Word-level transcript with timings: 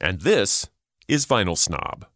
and 0.00 0.20
this 0.20 0.68
is 1.08 1.26
Vinyl 1.26 1.56
Snob. 1.56 2.06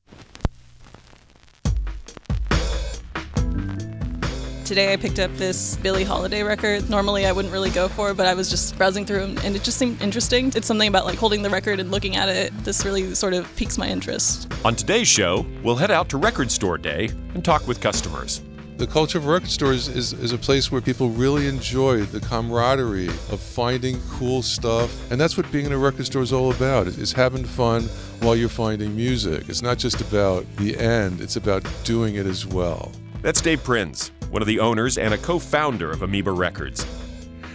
Today 4.64 4.92
I 4.92 4.96
picked 4.96 5.18
up 5.18 5.34
this 5.36 5.76
Billie 5.78 6.04
Holiday 6.04 6.42
record. 6.42 6.90
Normally 6.90 7.24
I 7.24 7.32
wouldn't 7.32 7.54
really 7.54 7.70
go 7.70 7.88
for, 7.88 8.12
but 8.12 8.26
I 8.26 8.34
was 8.34 8.50
just 8.50 8.76
browsing 8.76 9.06
through 9.06 9.20
them 9.20 9.38
and 9.42 9.56
it 9.56 9.62
just 9.62 9.78
seemed 9.78 10.02
interesting. 10.02 10.52
It's 10.54 10.66
something 10.66 10.88
about 10.88 11.06
like 11.06 11.18
holding 11.18 11.40
the 11.40 11.48
record 11.48 11.80
and 11.80 11.90
looking 11.90 12.16
at 12.16 12.28
it. 12.28 12.52
This 12.64 12.84
really 12.84 13.14
sort 13.14 13.32
of 13.32 13.54
piques 13.56 13.78
my 13.78 13.88
interest. 13.88 14.52
On 14.66 14.76
today's 14.76 15.08
show, 15.08 15.46
we'll 15.62 15.76
head 15.76 15.90
out 15.90 16.10
to 16.10 16.18
Record 16.18 16.50
Store 16.50 16.76
Day 16.76 17.08
and 17.32 17.42
talk 17.42 17.66
with 17.66 17.80
customers. 17.80 18.42
The 18.78 18.86
culture 18.86 19.18
of 19.18 19.26
record 19.26 19.50
stores 19.50 19.88
is, 19.88 20.12
is 20.12 20.30
a 20.30 20.38
place 20.38 20.70
where 20.70 20.80
people 20.80 21.10
really 21.10 21.48
enjoy 21.48 22.02
the 22.02 22.20
camaraderie 22.20 23.08
of 23.08 23.40
finding 23.40 24.00
cool 24.08 24.40
stuff. 24.40 25.10
And 25.10 25.20
that's 25.20 25.36
what 25.36 25.50
being 25.50 25.66
in 25.66 25.72
a 25.72 25.78
record 25.78 26.06
store 26.06 26.22
is 26.22 26.32
all 26.32 26.52
about, 26.52 26.86
is 26.86 27.12
having 27.12 27.44
fun 27.44 27.82
while 28.20 28.36
you're 28.36 28.48
finding 28.48 28.94
music. 28.94 29.48
It's 29.48 29.62
not 29.62 29.78
just 29.78 30.00
about 30.00 30.46
the 30.58 30.78
end, 30.78 31.20
it's 31.20 31.34
about 31.34 31.66
doing 31.82 32.14
it 32.14 32.26
as 32.26 32.46
well. 32.46 32.92
That's 33.20 33.40
Dave 33.40 33.64
Prinz, 33.64 34.12
one 34.30 34.42
of 34.42 34.46
the 34.46 34.60
owners 34.60 34.96
and 34.96 35.12
a 35.12 35.18
co 35.18 35.40
founder 35.40 35.90
of 35.90 36.02
Amoeba 36.02 36.30
Records. 36.30 36.86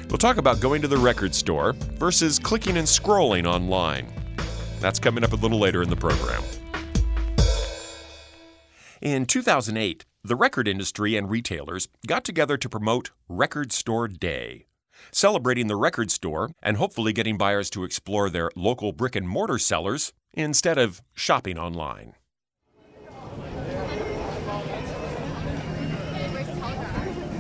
We'll 0.10 0.18
talk 0.18 0.36
about 0.36 0.60
going 0.60 0.82
to 0.82 0.90
the 0.90 0.98
record 0.98 1.34
store 1.34 1.72
versus 1.72 2.38
clicking 2.38 2.76
and 2.76 2.86
scrolling 2.86 3.46
online. 3.46 4.12
That's 4.82 5.00
coming 5.00 5.24
up 5.24 5.32
a 5.32 5.38
little 5.38 5.58
later 5.58 5.82
in 5.82 5.90
the 5.90 5.96
program. 5.96 6.44
In 9.02 9.26
2008, 9.26 10.04
the 10.26 10.36
record 10.38 10.70
industry 10.70 11.18
and 11.18 11.30
retailers 11.30 11.90
got 12.08 12.24
together 12.24 12.56
to 12.56 12.70
promote 12.70 13.12
Record 13.28 13.74
Store 13.74 14.08
Day, 14.08 14.68
celebrating 15.12 15.68
the 15.68 15.76
record 15.76 16.12
store 16.12 16.52
and 16.62 16.78
hopefully 16.78 17.12
getting 17.12 17.38
buyers 17.38 17.70
to 17.72 17.84
explore 17.84 18.30
their 18.30 18.50
local 18.56 18.94
brick 18.94 19.18
and 19.18 19.28
mortar 19.28 19.58
sellers 19.58 20.14
instead 20.34 20.78
of 20.78 21.02
shopping 21.14 21.60
online. 21.60 22.14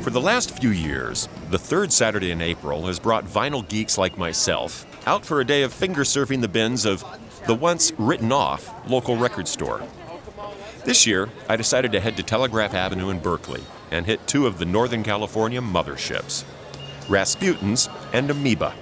For 0.01 0.09
the 0.09 0.19
last 0.19 0.59
few 0.59 0.71
years, 0.71 1.29
the 1.51 1.57
third 1.57 1.93
Saturday 1.93 2.31
in 2.31 2.41
April 2.41 2.87
has 2.87 2.99
brought 2.99 3.23
vinyl 3.23 3.65
geeks 3.65 3.97
like 3.97 4.17
myself 4.17 4.85
out 5.07 5.25
for 5.25 5.39
a 5.39 5.45
day 5.45 5.63
of 5.63 5.71
finger 5.71 6.01
surfing 6.01 6.41
the 6.41 6.49
bins 6.49 6.83
of 6.83 7.05
the 7.47 7.55
once 7.55 7.93
written 7.97 8.33
off 8.33 8.69
local 8.89 9.15
record 9.15 9.47
store. 9.47 9.81
This 10.85 11.07
year, 11.07 11.29
I 11.47 11.55
decided 11.55 11.93
to 11.93 12.01
head 12.01 12.17
to 12.17 12.23
Telegraph 12.23 12.73
Avenue 12.73 13.09
in 13.09 13.19
Berkeley 13.19 13.63
and 13.89 14.05
hit 14.05 14.27
two 14.27 14.45
of 14.45 14.57
the 14.57 14.65
Northern 14.65 15.01
California 15.01 15.61
motherships 15.61 16.43
Rasputin's 17.07 17.87
and 18.11 18.29
Amoeba. 18.29 18.73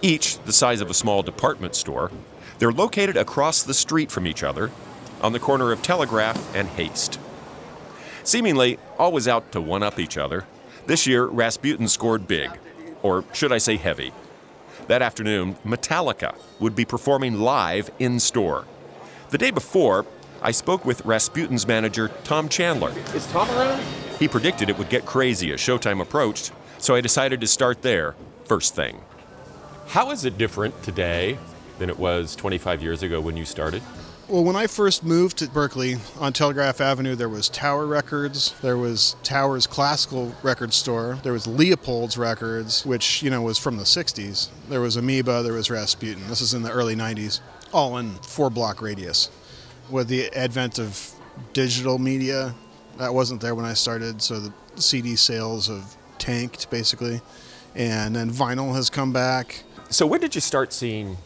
Each 0.00 0.38
the 0.38 0.52
size 0.52 0.80
of 0.80 0.90
a 0.90 0.94
small 0.94 1.24
department 1.24 1.74
store, 1.74 2.12
they're 2.58 2.70
located 2.70 3.16
across 3.16 3.64
the 3.64 3.74
street 3.74 4.12
from 4.12 4.28
each 4.28 4.44
other 4.44 4.70
on 5.22 5.32
the 5.32 5.40
corner 5.40 5.72
of 5.72 5.82
Telegraph 5.82 6.54
and 6.54 6.68
Haste. 6.68 7.18
Seemingly 8.22 8.78
always 8.96 9.26
out 9.26 9.50
to 9.52 9.60
one 9.60 9.82
up 9.82 9.98
each 9.98 10.16
other, 10.16 10.44
this 10.86 11.04
year 11.04 11.24
Rasputin 11.24 11.88
scored 11.88 12.28
big, 12.28 12.50
or 13.02 13.24
should 13.32 13.52
I 13.52 13.58
say 13.58 13.76
heavy. 13.76 14.12
That 14.86 15.02
afternoon, 15.02 15.56
Metallica 15.64 16.36
would 16.60 16.76
be 16.76 16.84
performing 16.84 17.40
live 17.40 17.90
in 17.98 18.20
store. 18.20 18.66
The 19.30 19.38
day 19.38 19.50
before, 19.50 20.06
I 20.44 20.50
spoke 20.50 20.84
with 20.84 21.02
Rasputin's 21.06 21.66
manager, 21.66 22.08
Tom 22.22 22.50
Chandler. 22.50 22.92
Is 23.14 23.26
Tom 23.28 23.48
around? 23.48 23.82
He 24.18 24.28
predicted 24.28 24.68
it 24.68 24.76
would 24.76 24.90
get 24.90 25.06
crazy 25.06 25.50
as 25.54 25.58
showtime 25.58 26.02
approached, 26.02 26.52
so 26.76 26.94
I 26.94 27.00
decided 27.00 27.40
to 27.40 27.46
start 27.46 27.80
there 27.80 28.14
first 28.44 28.74
thing. 28.74 29.00
How 29.86 30.10
is 30.10 30.26
it 30.26 30.36
different 30.36 30.82
today 30.82 31.38
than 31.78 31.88
it 31.88 31.98
was 31.98 32.36
25 32.36 32.82
years 32.82 33.02
ago 33.02 33.22
when 33.22 33.38
you 33.38 33.46
started? 33.46 33.82
Well, 34.28 34.44
when 34.44 34.54
I 34.54 34.66
first 34.66 35.02
moved 35.02 35.38
to 35.38 35.48
Berkeley 35.48 35.96
on 36.20 36.34
Telegraph 36.34 36.78
Avenue, 36.78 37.14
there 37.14 37.28
was 37.30 37.48
Tower 37.48 37.86
Records, 37.86 38.54
there 38.60 38.76
was 38.76 39.16
Tower's 39.22 39.66
classical 39.66 40.34
record 40.42 40.74
store, 40.74 41.18
there 41.22 41.32
was 41.32 41.46
Leopold's 41.46 42.18
Records, 42.18 42.84
which, 42.84 43.22
you 43.22 43.30
know, 43.30 43.40
was 43.40 43.58
from 43.58 43.78
the 43.78 43.84
60s. 43.84 44.48
There 44.68 44.82
was 44.82 44.98
Amoeba, 44.98 45.42
there 45.42 45.54
was 45.54 45.70
Rasputin. 45.70 46.28
This 46.28 46.42
is 46.42 46.52
in 46.52 46.62
the 46.62 46.70
early 46.70 46.96
90s, 46.96 47.40
all 47.72 47.96
in 47.96 48.16
four 48.16 48.50
block 48.50 48.82
radius. 48.82 49.30
With 49.90 50.08
the 50.08 50.30
advent 50.30 50.78
of 50.78 51.12
digital 51.52 51.98
media, 51.98 52.54
that 52.98 53.12
wasn't 53.12 53.40
there 53.40 53.54
when 53.54 53.64
I 53.64 53.74
started, 53.74 54.22
so 54.22 54.40
the 54.40 54.52
CD 54.80 55.16
sales 55.16 55.68
have 55.68 55.96
tanked 56.18 56.70
basically. 56.70 57.20
And 57.74 58.14
then 58.14 58.30
vinyl 58.30 58.74
has 58.74 58.88
come 58.88 59.12
back. 59.12 59.64
So, 59.90 60.06
when 60.06 60.20
did 60.20 60.34
you 60.34 60.40
start 60.40 60.72
seeing 60.72 61.16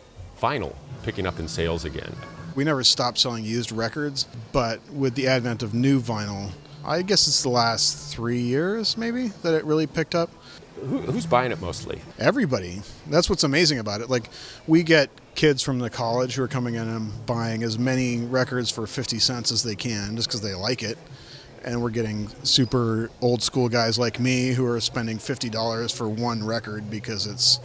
vinyl 0.41 0.75
picking 1.03 1.27
up 1.27 1.39
in 1.39 1.47
sales 1.49 1.85
again? 1.85 2.15
We 2.55 2.65
never 2.65 2.83
stopped 2.83 3.19
selling 3.19 3.45
used 3.45 3.71
records, 3.71 4.27
but 4.53 4.81
with 4.91 5.15
the 5.15 5.29
advent 5.29 5.63
of 5.63 5.75
new 5.75 6.01
vinyl, 6.01 6.51
I 6.85 7.03
guess 7.03 7.29
it's 7.29 7.43
the 7.43 7.51
last 7.51 8.13
three 8.13 8.41
years 8.41 8.97
maybe 8.97 9.29
that 9.43 9.55
it 9.55 9.65
really 9.65 9.87
picked 9.87 10.15
up. 10.15 10.31
Who, 10.77 10.99
who's 10.99 11.27
buying 11.27 11.53
it 11.53 11.61
mostly? 11.61 12.01
Everybody. 12.19 12.83
That's 13.09 13.29
what's 13.29 13.45
amazing 13.45 13.79
about 13.79 14.01
it. 14.01 14.09
Like, 14.09 14.31
we 14.67 14.83
get 14.83 15.11
kids 15.38 15.62
from 15.62 15.78
the 15.78 15.88
college 15.88 16.34
who 16.34 16.43
are 16.43 16.49
coming 16.49 16.75
in 16.75 16.88
and 16.88 17.25
buying 17.25 17.62
as 17.62 17.78
many 17.78 18.19
records 18.19 18.72
for 18.72 18.88
50 18.88 19.21
cents 19.21 19.53
as 19.53 19.62
they 19.62 19.76
can 19.76 20.16
just 20.16 20.26
because 20.26 20.41
they 20.41 20.53
like 20.53 20.82
it. 20.82 20.99
And 21.62 21.81
we're 21.81 21.91
getting 21.91 22.26
super 22.43 23.09
old 23.21 23.41
school 23.41 23.69
guys 23.69 24.00
like 24.00 24.19
me 24.19 24.48
who 24.48 24.66
are 24.66 24.81
spending 24.81 25.16
$50 25.16 25.97
for 25.97 26.09
one 26.09 26.44
record 26.44 26.91
because 26.91 27.28
it's 27.28 27.60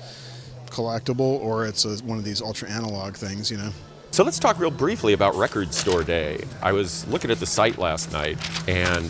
collectible 0.67 1.39
or 1.41 1.65
it's 1.65 1.83
a, 1.83 1.95
one 2.03 2.19
of 2.19 2.23
these 2.23 2.43
ultra 2.43 2.69
analog 2.69 3.15
things, 3.15 3.49
you 3.49 3.57
know. 3.57 3.71
So 4.11 4.23
let's 4.23 4.37
talk 4.37 4.59
real 4.59 4.69
briefly 4.69 5.13
about 5.13 5.33
Record 5.33 5.73
Store 5.73 6.03
Day. 6.03 6.43
I 6.61 6.73
was 6.73 7.07
looking 7.07 7.31
at 7.31 7.39
the 7.39 7.47
site 7.47 7.79
last 7.79 8.11
night 8.11 8.37
and 8.69 9.09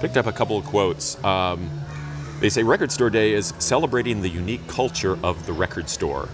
picked 0.00 0.16
up 0.16 0.26
a 0.26 0.32
couple 0.32 0.58
of 0.58 0.64
quotes. 0.64 1.22
Um, 1.22 1.70
they 2.40 2.48
say 2.48 2.64
Record 2.64 2.90
Store 2.90 3.10
Day 3.10 3.34
is 3.34 3.54
celebrating 3.60 4.20
the 4.20 4.28
unique 4.28 4.66
culture 4.66 5.16
of 5.22 5.46
the 5.46 5.52
record 5.52 5.88
store. 5.88 6.28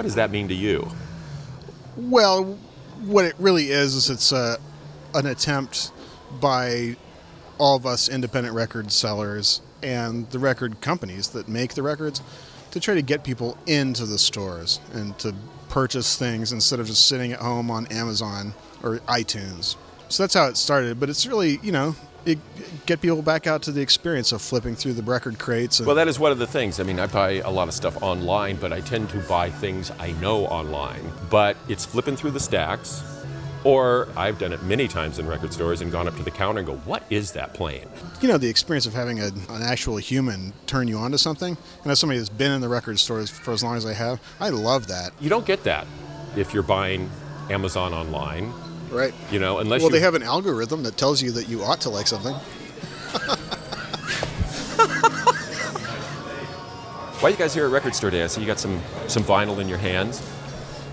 What 0.00 0.04
does 0.04 0.14
that 0.14 0.30
mean 0.30 0.48
to 0.48 0.54
you? 0.54 0.90
Well, 1.94 2.56
what 3.04 3.26
it 3.26 3.34
really 3.38 3.70
is 3.70 3.94
is 3.94 4.08
it's 4.08 4.32
a, 4.32 4.56
an 5.14 5.26
attempt 5.26 5.92
by 6.40 6.96
all 7.58 7.76
of 7.76 7.84
us 7.84 8.08
independent 8.08 8.54
record 8.54 8.92
sellers 8.92 9.60
and 9.82 10.26
the 10.30 10.38
record 10.38 10.80
companies 10.80 11.28
that 11.28 11.48
make 11.48 11.74
the 11.74 11.82
records 11.82 12.22
to 12.70 12.80
try 12.80 12.94
to 12.94 13.02
get 13.02 13.24
people 13.24 13.58
into 13.66 14.06
the 14.06 14.16
stores 14.16 14.80
and 14.94 15.18
to 15.18 15.34
purchase 15.68 16.16
things 16.16 16.50
instead 16.50 16.80
of 16.80 16.86
just 16.86 17.04
sitting 17.04 17.32
at 17.32 17.40
home 17.40 17.70
on 17.70 17.86
Amazon 17.88 18.54
or 18.82 19.00
iTunes. 19.00 19.76
So 20.08 20.22
that's 20.22 20.32
how 20.32 20.46
it 20.46 20.56
started. 20.56 20.98
But 20.98 21.10
it's 21.10 21.26
really, 21.26 21.60
you 21.62 21.72
know, 21.72 21.94
it, 22.24 22.38
get 22.86 23.00
people 23.00 23.22
back 23.22 23.46
out 23.46 23.62
to 23.62 23.72
the 23.72 23.80
experience 23.80 24.32
of 24.32 24.42
flipping 24.42 24.74
through 24.74 24.94
the 24.94 25.02
record 25.02 25.38
crates. 25.38 25.80
Well, 25.80 25.96
that 25.96 26.08
is 26.08 26.18
one 26.18 26.32
of 26.32 26.38
the 26.38 26.46
things. 26.46 26.80
I 26.80 26.82
mean, 26.82 26.98
I 26.98 27.06
buy 27.06 27.32
a 27.40 27.50
lot 27.50 27.68
of 27.68 27.74
stuff 27.74 28.02
online, 28.02 28.56
but 28.56 28.72
I 28.72 28.80
tend 28.80 29.10
to 29.10 29.18
buy 29.20 29.50
things 29.50 29.90
I 29.98 30.12
know 30.12 30.46
online. 30.46 31.02
But 31.30 31.56
it's 31.68 31.84
flipping 31.84 32.16
through 32.16 32.32
the 32.32 32.40
stacks. 32.40 33.02
Or 33.62 34.08
I've 34.16 34.38
done 34.38 34.54
it 34.54 34.62
many 34.62 34.88
times 34.88 35.18
in 35.18 35.26
record 35.26 35.52
stores 35.52 35.82
and 35.82 35.92
gone 35.92 36.08
up 36.08 36.16
to 36.16 36.22
the 36.22 36.30
counter 36.30 36.60
and 36.60 36.66
go, 36.66 36.76
what 36.76 37.02
is 37.10 37.32
that 37.32 37.52
playing? 37.52 37.86
you 38.20 38.28
know, 38.28 38.38
the 38.38 38.48
experience 38.48 38.86
of 38.86 38.94
having 38.94 39.18
a, 39.20 39.26
an 39.26 39.62
actual 39.62 39.96
human 39.96 40.52
turn 40.66 40.88
you 40.88 40.98
onto 40.98 41.16
something. 41.16 41.56
And 41.82 41.92
as 41.92 41.98
somebody 41.98 42.18
that's 42.18 42.28
been 42.28 42.52
in 42.52 42.60
the 42.60 42.68
record 42.68 42.98
stores 42.98 43.30
for 43.30 43.52
as 43.52 43.62
long 43.62 43.76
as 43.76 43.86
I 43.86 43.94
have, 43.94 44.20
I 44.40 44.50
love 44.50 44.86
that. 44.88 45.12
You 45.20 45.30
don't 45.30 45.46
get 45.46 45.64
that 45.64 45.86
if 46.36 46.52
you're 46.52 46.62
buying 46.62 47.10
Amazon 47.48 47.92
online. 47.92 48.52
Right. 48.90 49.14
You 49.30 49.38
know, 49.38 49.58
unless 49.58 49.82
well, 49.82 49.90
you 49.90 49.96
they 49.96 50.00
have 50.00 50.14
an 50.14 50.22
algorithm 50.22 50.82
that 50.82 50.96
tells 50.96 51.22
you 51.22 51.30
that 51.32 51.48
you 51.48 51.62
ought 51.62 51.80
to 51.82 51.90
like 51.90 52.06
something. 52.06 52.34
Why 57.20 57.28
are 57.28 57.30
you 57.32 57.36
guys 57.36 57.52
here 57.52 57.66
at 57.66 57.70
Record 57.70 57.94
Store 57.94 58.10
Day? 58.10 58.24
I 58.24 58.28
see 58.28 58.40
you 58.40 58.46
got 58.46 58.58
some 58.58 58.80
some 59.06 59.22
vinyl 59.22 59.58
in 59.60 59.68
your 59.68 59.78
hands. 59.78 60.22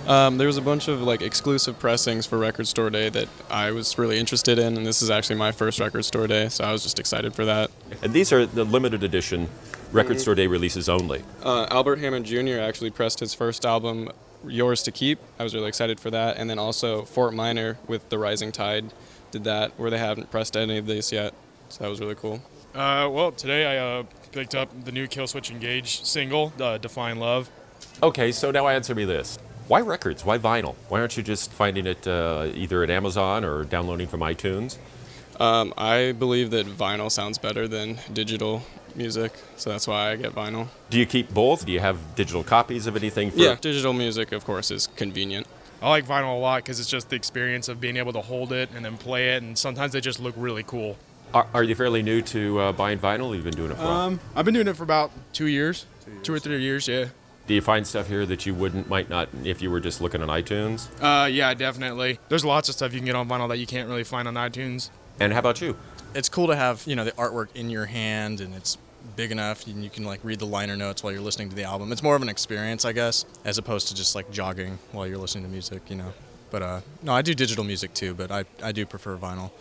Um, 0.08 0.38
there 0.38 0.48
was 0.48 0.58
a 0.58 0.62
bunch 0.62 0.88
of 0.88 1.02
like 1.02 1.22
exclusive 1.22 1.80
pressings 1.80 2.26
for 2.26 2.38
Record 2.38 2.68
Store 2.68 2.90
Day 2.90 3.10
that 3.10 3.28
I 3.50 3.72
was 3.72 3.98
really 3.98 4.20
interested 4.20 4.60
in, 4.60 4.78
and 4.78 4.86
this 4.86 5.02
is 5.02 5.10
actually 5.10 5.36
my 5.36 5.52
first 5.52 5.80
Record 5.80 6.06
Store 6.06 6.28
Day, 6.28 6.50
so 6.50 6.64
I 6.64 6.72
was 6.72 6.84
just 6.84 7.00
excited 7.00 7.34
for 7.34 7.46
that. 7.46 7.72
And 8.02 8.14
these 8.14 8.32
are 8.32 8.46
the 8.46 8.64
limited 8.64 9.04
edition 9.04 9.50
Record 9.92 10.20
Store 10.20 10.36
Day 10.36 10.48
releases 10.48 10.88
only. 10.88 11.24
Uh, 11.44 11.68
Albert 11.70 12.00
Hammond 12.00 12.26
Jr. 12.26 12.60
actually 12.60 12.90
pressed 12.90 13.20
his 13.20 13.34
first 13.34 13.66
album, 13.66 14.10
Yours 14.50 14.84
to 14.84 14.92
Keep. 14.92 15.20
I 15.40 15.44
was 15.44 15.54
really 15.54 15.68
excited 15.68 16.00
for 16.00 16.10
that, 16.12 16.38
and 16.38 16.50
then 16.50 16.60
also 16.60 17.04
Fort 17.04 17.34
Minor 17.34 17.78
with 17.88 18.10
The 18.10 18.18
Rising 18.18 18.52
Tied 18.52 18.94
did 19.32 19.44
that, 19.44 19.72
where 19.78 19.90
they 19.90 19.98
haven't 19.98 20.32
pressed 20.32 20.56
any 20.56 20.78
of 20.78 20.88
these 20.88 21.12
yet, 21.12 21.34
so 21.70 21.84
that 21.84 21.90
was 21.90 22.00
really 22.00 22.16
cool. 22.16 22.42
Uh, 22.74 23.10
well, 23.12 23.32
today 23.32 23.66
I 23.66 24.00
uh, 24.00 24.04
picked 24.32 24.56
up 24.56 24.70
the 24.86 24.92
new 24.92 25.08
Killswitch 25.08 25.52
Engage 25.52 26.04
single, 26.04 26.54
uh, 26.60 26.78
Define 26.78 27.18
Love. 27.18 27.50
Okay, 28.04 28.32
so 28.32 28.52
now 28.52 28.68
answer 28.68 28.94
me 28.94 29.06
this. 29.06 29.40
Why 29.68 29.82
records? 29.82 30.24
Why 30.24 30.38
vinyl? 30.38 30.76
Why 30.88 31.00
aren't 31.00 31.18
you 31.18 31.24
just 31.24 31.52
finding 31.52 31.86
it 31.86 32.08
uh, 32.08 32.48
either 32.54 32.84
at 32.84 32.90
Amazon 32.90 33.44
or 33.44 33.64
downloading 33.64 34.08
from 34.08 34.22
iTunes? 34.22 34.78
Um, 35.40 35.74
I 35.78 36.14
believe 36.14 36.52
that 36.52 36.66
vinyl 36.66 37.12
sounds 37.12 37.38
better 37.38 37.68
than 37.68 38.00
digital 38.14 38.64
music, 38.98 39.34
so 39.56 39.70
that's 39.70 39.88
why 39.88 40.12
I 40.12 40.16
get 40.16 40.34
vinyl. 40.34 40.68
Do 40.90 41.00
you 41.00 41.06
keep 41.06 41.34
both? 41.34 41.66
Do 41.66 41.72
you 41.72 41.80
have 41.80 41.98
digital 42.16 42.44
copies 42.44 42.88
of 42.88 42.96
anything? 42.96 43.32
For 43.32 43.38
Yeah, 43.38 43.56
digital 43.56 43.94
music, 43.94 44.32
of 44.32 44.44
course, 44.46 44.72
is 44.72 44.88
convenient. 44.96 45.48
I 45.82 45.90
like 45.90 46.06
vinyl 46.08 46.36
a 46.36 46.40
lot 46.40 46.64
because 46.64 46.80
it's 46.80 46.90
just 46.90 47.10
the 47.10 47.16
experience 47.16 47.68
of 47.70 47.80
being 47.80 47.98
able 47.98 48.14
to 48.14 48.22
hold 48.22 48.52
it 48.52 48.70
and 48.76 48.84
then 48.84 48.98
play 48.98 49.36
it, 49.36 49.44
and 49.44 49.58
sometimes 49.58 49.94
they 49.94 50.02
just 50.02 50.20
look 50.20 50.34
really 50.38 50.64
cool. 50.64 50.98
Are, 51.34 51.48
are 51.54 51.64
you 51.64 51.76
fairly 51.76 52.02
new 52.02 52.22
to 52.24 52.60
uh, 52.60 52.72
buying 52.72 53.00
vinyl? 53.00 53.36
You've 53.36 53.44
been 53.44 53.54
doing 53.54 53.72
it 53.72 53.78
for. 53.78 53.84
Um, 53.84 54.20
I've 54.36 54.46
been 54.46 54.54
doing 54.54 54.68
it 54.68 54.76
for 54.76 54.84
about 54.84 55.12
two 55.34 55.48
years, 55.48 55.86
two, 56.24 56.34
or 56.34 56.40
three 56.40 56.62
years, 56.62 56.88
yeah. 56.88 57.10
Do 57.46 57.54
you 57.54 57.62
find 57.62 57.88
stuff 57.88 58.08
here 58.08 58.26
that 58.26 58.46
you 58.46 58.54
wouldn't, 58.54 58.90
might 58.90 59.10
not, 59.10 59.30
if 59.44 59.62
you 59.62 59.72
were 59.72 59.80
just 59.80 60.02
looking 60.02 60.22
on 60.22 60.28
iTunes? 60.28 60.90
Uh, 61.02 61.28
yeah, 61.28 61.54
definitely. 61.54 62.20
There's 62.28 62.44
lots 62.44 62.68
of 62.68 62.76
stuff 62.76 62.92
you 62.94 63.00
can 63.00 63.06
get 63.06 63.16
on 63.16 63.30
vinyl 63.30 63.48
that 63.50 63.58
you 63.58 63.68
can't 63.68 63.88
really 63.88 64.04
find 64.04 64.28
on 64.28 64.34
iTunes. 64.34 64.90
And 65.20 65.32
how 65.32 65.40
about 65.40 65.62
you? 65.62 65.78
It's 66.14 66.30
cool 66.30 66.48
to 66.48 66.56
have 66.56 66.84
you 66.86 66.96
know 66.96 67.04
the 67.04 67.12
artwork 67.14 67.56
in 67.56 67.70
your 67.70 67.86
hand 67.86 68.42
and 68.42 68.54
it's 68.54 68.78
big 69.16 69.32
enough 69.32 69.66
and 69.68 69.84
you 69.84 69.90
can 69.90 70.04
like 70.04 70.20
read 70.24 70.40
the 70.40 70.46
liner 70.46 70.76
notes 70.76 71.04
while 71.04 71.14
you're 71.14 71.22
listening 71.22 71.50
to 71.50 71.56
the 71.56 71.64
album. 71.64 71.92
It's 71.92 72.04
more 72.04 72.16
of 72.16 72.22
an 72.22 72.30
experience, 72.30 72.86
I 72.86 72.92
guess, 72.92 73.26
as 73.46 73.58
opposed 73.58 73.88
to 73.90 73.96
just 73.96 74.16
like 74.16 74.30
jogging 74.32 74.78
while 74.92 75.08
you're 75.08 75.18
listening 75.18 75.44
to 75.46 75.50
music, 75.50 75.90
you 75.90 75.96
know. 75.96 76.14
But 76.50 76.62
uh, 76.62 76.82
no, 77.04 77.14
I 77.14 77.22
do 77.22 77.34
digital 77.34 77.64
music 77.64 77.94
too, 77.94 78.14
but 78.14 78.32
I, 78.32 78.46
I 78.64 78.72
do 78.72 78.86
prefer 78.86 79.18
vinyl. 79.18 79.52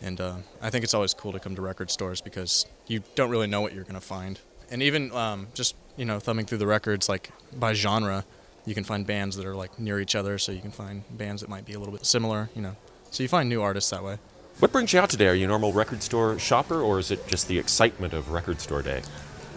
And 0.00 0.20
uh, 0.20 0.36
I 0.60 0.70
think 0.70 0.82
it's 0.84 0.94
always 0.94 1.14
cool 1.14 1.32
to 1.32 1.38
come 1.38 1.54
to 1.54 1.62
record 1.62 1.90
stores 1.90 2.20
because 2.20 2.66
you 2.88 3.02
don't 3.14 3.30
really 3.30 3.46
know 3.46 3.60
what 3.60 3.72
you're 3.72 3.84
going 3.84 3.94
to 3.94 4.00
find. 4.00 4.40
And 4.70 4.82
even 4.82 5.12
um, 5.12 5.48
just, 5.54 5.76
you 5.96 6.04
know, 6.04 6.18
thumbing 6.18 6.46
through 6.46 6.58
the 6.58 6.66
records, 6.66 7.08
like 7.08 7.30
by 7.54 7.72
genre, 7.72 8.24
you 8.64 8.74
can 8.74 8.84
find 8.84 9.06
bands 9.06 9.36
that 9.36 9.46
are 9.46 9.54
like 9.54 9.78
near 9.78 10.00
each 10.00 10.14
other, 10.14 10.38
so 10.38 10.52
you 10.52 10.60
can 10.60 10.70
find 10.70 11.04
bands 11.16 11.42
that 11.42 11.48
might 11.48 11.64
be 11.64 11.74
a 11.74 11.78
little 11.78 11.92
bit 11.92 12.06
similar, 12.06 12.48
you 12.54 12.62
know. 12.62 12.76
So 13.10 13.22
you 13.22 13.28
find 13.28 13.48
new 13.48 13.62
artists 13.62 13.90
that 13.90 14.02
way. 14.02 14.18
What 14.58 14.70
brings 14.70 14.92
you 14.92 15.00
out 15.00 15.10
today? 15.10 15.26
Are 15.26 15.34
you 15.34 15.46
a 15.46 15.48
normal 15.48 15.72
record 15.72 16.02
store 16.02 16.38
shopper, 16.38 16.80
or 16.80 16.98
is 16.98 17.10
it 17.10 17.26
just 17.26 17.48
the 17.48 17.58
excitement 17.58 18.12
of 18.12 18.30
Record 18.30 18.60
Store 18.60 18.80
Day? 18.82 19.02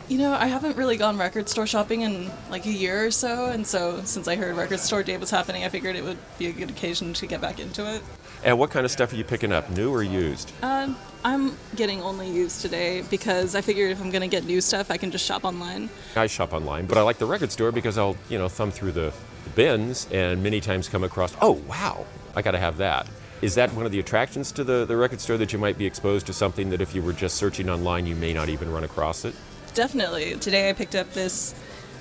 You 0.08 0.18
know, 0.18 0.34
I 0.34 0.48
haven't 0.48 0.78
really 0.78 0.98
gone 0.98 1.18
record 1.18 1.50
store 1.50 1.66
shopping 1.66 2.02
in 2.02 2.30
like 2.50 2.66
a 2.66 2.72
year 2.72 3.06
or 3.06 3.12
so, 3.12 3.46
and 3.46 3.66
so 3.66 4.02
since 4.04 4.28
I 4.28 4.36
heard 4.36 4.56
record 4.56 4.80
store 4.80 5.02
day 5.02 5.18
was 5.18 5.32
happening, 5.32 5.64
I 5.64 5.70
figured 5.70 5.96
it 5.96 6.04
would 6.04 6.18
be 6.38 6.48
a 6.48 6.52
good 6.52 6.70
occasion 6.70 7.14
to 7.14 7.26
get 7.26 7.42
back 7.42 7.60
into 7.60 7.92
it. 7.92 8.04
And 8.44 8.60
what 8.60 8.70
kind 8.70 8.86
of 8.86 8.92
stuff 8.92 9.14
are 9.14 9.16
you 9.16 9.24
picking 9.24 9.52
up, 9.52 9.70
new 9.72 9.92
or 9.92 10.04
used? 10.04 10.52
Um, 10.62 10.96
I'm 11.24 11.58
getting 11.76 12.02
only 12.02 12.30
used 12.30 12.62
today 12.62 13.02
because 13.10 13.56
I 13.56 13.62
figured 13.62 13.92
if 13.92 14.02
I'm 14.02 14.12
gonna 14.12 14.28
get 14.28 14.46
new 14.46 14.62
stuff, 14.62 14.92
I 14.92 14.98
can 14.98 15.10
just 15.10 15.26
shop 15.26 15.44
online. 15.44 15.90
I 16.16 16.28
shop 16.28 16.54
online, 16.54 16.86
but 16.86 17.00
I 17.00 17.02
like 17.02 17.18
the 17.18 17.26
record 17.26 17.52
store 17.52 17.72
because 17.72 17.98
I'll, 17.98 18.16
you 18.30 18.38
know, 18.38 18.48
thumb 18.48 18.70
through 18.70 18.92
the 18.92 19.12
bins 19.56 20.08
and 20.12 20.44
many 20.44 20.62
times 20.62 20.88
come 20.88 21.04
across, 21.04 21.36
oh, 21.42 21.54
wow, 21.68 22.06
I 22.36 22.44
got 22.44 22.52
to 22.52 22.60
have 22.60 22.78
that. 22.78 23.08
Is 23.46 23.54
that 23.54 23.72
one 23.76 23.86
of 23.86 23.92
the 23.92 24.00
attractions 24.00 24.52
to 24.54 24.64
the, 24.64 24.86
the 24.86 24.98
record 24.98 25.22
store 25.22 25.38
that 25.38 25.54
you 25.54 25.60
might 25.60 25.78
be 25.78 25.86
exposed 25.86 26.26
to 26.26 26.34
something 26.34 26.72
that 26.72 26.82
if 26.82 26.96
you 26.96 27.04
were 27.04 27.14
just 27.14 27.36
searching 27.36 27.70
online, 27.70 28.08
you 28.08 28.16
may 28.16 28.34
not 28.34 28.50
even 28.50 28.72
run 28.72 28.84
across 28.84 29.24
it? 29.24 29.36
Definitely. 29.76 30.34
Today 30.38 30.68
I 30.68 30.74
picked 30.74 30.96
up 30.96 31.14
this 31.14 31.54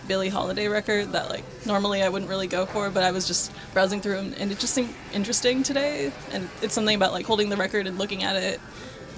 Billie 0.08 0.30
Holiday 0.30 0.68
record 0.68 1.12
that 1.12 1.28
like 1.28 1.44
normally 1.66 2.02
I 2.02 2.08
wouldn't 2.08 2.30
really 2.30 2.46
go 2.46 2.64
for, 2.64 2.88
but 2.88 3.02
I 3.02 3.10
was 3.10 3.26
just 3.26 3.52
browsing 3.74 4.00
through 4.00 4.20
and 4.38 4.52
it 4.52 4.58
just 4.58 4.72
seemed 4.72 4.94
interesting 5.12 5.62
today. 5.62 6.12
And 6.32 6.48
it's 6.62 6.72
something 6.72 6.96
about 6.96 7.12
like 7.12 7.26
holding 7.26 7.50
the 7.50 7.58
record 7.58 7.86
and 7.86 7.98
looking 7.98 8.22
at 8.22 8.36
it, 8.36 8.58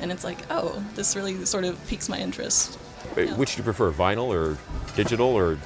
and 0.00 0.10
it's 0.10 0.24
like, 0.24 0.38
oh, 0.50 0.84
this 0.96 1.14
really 1.14 1.44
sort 1.44 1.62
of 1.62 1.78
piques 1.86 2.08
my 2.08 2.18
interest. 2.18 2.76
Wait, 3.14 3.30
Which 3.34 3.52
do 3.52 3.58
you 3.58 3.62
prefer, 3.62 3.92
vinyl 3.92 4.34
or 4.34 4.58
digital, 4.96 5.28
or 5.28 5.58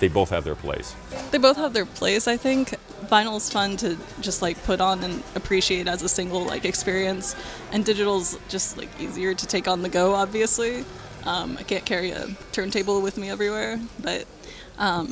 they 0.00 0.08
both 0.08 0.30
have 0.30 0.44
their 0.44 0.54
place? 0.54 0.94
They 1.30 1.38
both 1.38 1.56
have 1.56 1.72
their 1.72 1.86
place, 1.86 2.26
I 2.26 2.36
think. 2.36 2.74
Vinyl's 3.06 3.50
fun 3.50 3.76
to 3.78 3.96
just 4.20 4.42
like 4.42 4.62
put 4.64 4.80
on 4.80 5.02
and 5.02 5.22
appreciate 5.34 5.88
as 5.88 6.02
a 6.02 6.08
single 6.08 6.44
like 6.44 6.64
experience, 6.64 7.36
and 7.72 7.84
digital's 7.84 8.38
just 8.48 8.76
like 8.76 8.88
easier 9.00 9.34
to 9.34 9.46
take 9.46 9.68
on 9.68 9.82
the 9.82 9.88
go. 9.88 10.14
Obviously, 10.14 10.84
um, 11.24 11.56
I 11.58 11.62
can't 11.62 11.84
carry 11.84 12.10
a 12.10 12.28
turntable 12.52 13.02
with 13.02 13.16
me 13.16 13.30
everywhere, 13.30 13.80
but 14.02 14.26
um, 14.78 15.08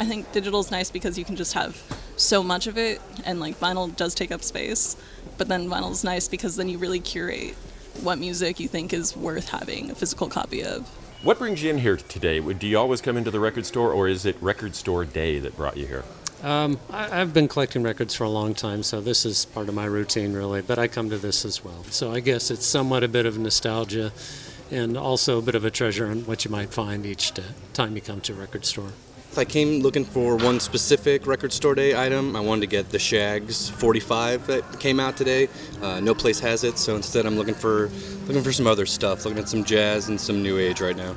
I 0.00 0.04
think 0.04 0.30
digital's 0.32 0.70
nice 0.70 0.90
because 0.90 1.18
you 1.18 1.24
can 1.24 1.36
just 1.36 1.54
have 1.54 1.80
so 2.16 2.42
much 2.42 2.66
of 2.66 2.76
it, 2.76 3.00
and 3.24 3.40
like 3.40 3.58
vinyl 3.58 3.94
does 3.94 4.14
take 4.14 4.32
up 4.32 4.42
space. 4.42 4.96
But 5.36 5.48
then 5.48 5.68
vinyl's 5.68 6.02
nice 6.04 6.28
because 6.28 6.56
then 6.56 6.68
you 6.68 6.78
really 6.78 7.00
curate 7.00 7.54
what 8.02 8.18
music 8.18 8.60
you 8.60 8.68
think 8.68 8.92
is 8.92 9.16
worth 9.16 9.48
having 9.48 9.90
a 9.90 9.94
physical 9.94 10.28
copy 10.28 10.64
of. 10.64 10.88
What 11.20 11.40
brings 11.40 11.64
you 11.64 11.70
in 11.70 11.78
here 11.78 11.96
today? 11.96 12.38
Do 12.38 12.68
you 12.68 12.78
always 12.78 13.00
come 13.00 13.16
into 13.16 13.32
the 13.32 13.40
record 13.40 13.66
store, 13.66 13.92
or 13.92 14.06
is 14.06 14.24
it 14.24 14.36
Record 14.40 14.76
Store 14.76 15.04
Day 15.04 15.40
that 15.40 15.56
brought 15.56 15.76
you 15.76 15.84
here? 15.84 16.04
Um, 16.44 16.78
I, 16.92 17.20
I've 17.20 17.34
been 17.34 17.48
collecting 17.48 17.82
records 17.82 18.14
for 18.14 18.22
a 18.22 18.28
long 18.28 18.54
time, 18.54 18.84
so 18.84 19.00
this 19.00 19.26
is 19.26 19.44
part 19.46 19.68
of 19.68 19.74
my 19.74 19.86
routine, 19.86 20.32
really. 20.32 20.62
But 20.62 20.78
I 20.78 20.86
come 20.86 21.10
to 21.10 21.18
this 21.18 21.44
as 21.44 21.64
well. 21.64 21.82
So 21.90 22.12
I 22.12 22.20
guess 22.20 22.52
it's 22.52 22.64
somewhat 22.64 23.02
a 23.02 23.08
bit 23.08 23.26
of 23.26 23.36
nostalgia 23.36 24.12
and 24.70 24.96
also 24.96 25.38
a 25.38 25.42
bit 25.42 25.56
of 25.56 25.64
a 25.64 25.72
treasure 25.72 26.06
on 26.06 26.20
what 26.20 26.44
you 26.44 26.52
might 26.52 26.72
find 26.72 27.04
each 27.04 27.32
time 27.72 27.96
you 27.96 28.00
come 28.00 28.20
to 28.20 28.32
a 28.34 28.36
record 28.36 28.64
store. 28.64 28.92
I 29.36 29.44
came 29.44 29.80
looking 29.80 30.04
for 30.04 30.36
one 30.36 30.58
specific 30.58 31.26
record 31.26 31.52
store 31.52 31.74
day 31.74 31.96
item. 31.96 32.34
I 32.34 32.40
wanted 32.40 32.62
to 32.62 32.66
get 32.66 32.90
the 32.90 32.98
Shags 32.98 33.68
45 33.68 34.46
that 34.46 34.80
came 34.80 34.98
out 34.98 35.16
today. 35.16 35.48
Uh, 35.82 36.00
no 36.00 36.14
place 36.14 36.40
has 36.40 36.64
it, 36.64 36.78
so 36.78 36.96
instead 36.96 37.26
I'm 37.26 37.36
looking 37.36 37.54
for 37.54 37.88
looking 38.26 38.42
for 38.42 38.52
some 38.52 38.66
other 38.66 38.86
stuff. 38.86 39.24
Looking 39.24 39.38
at 39.38 39.48
some 39.48 39.64
jazz 39.64 40.08
and 40.08 40.20
some 40.20 40.42
new 40.42 40.58
age 40.58 40.80
right 40.80 40.96
now. 40.96 41.14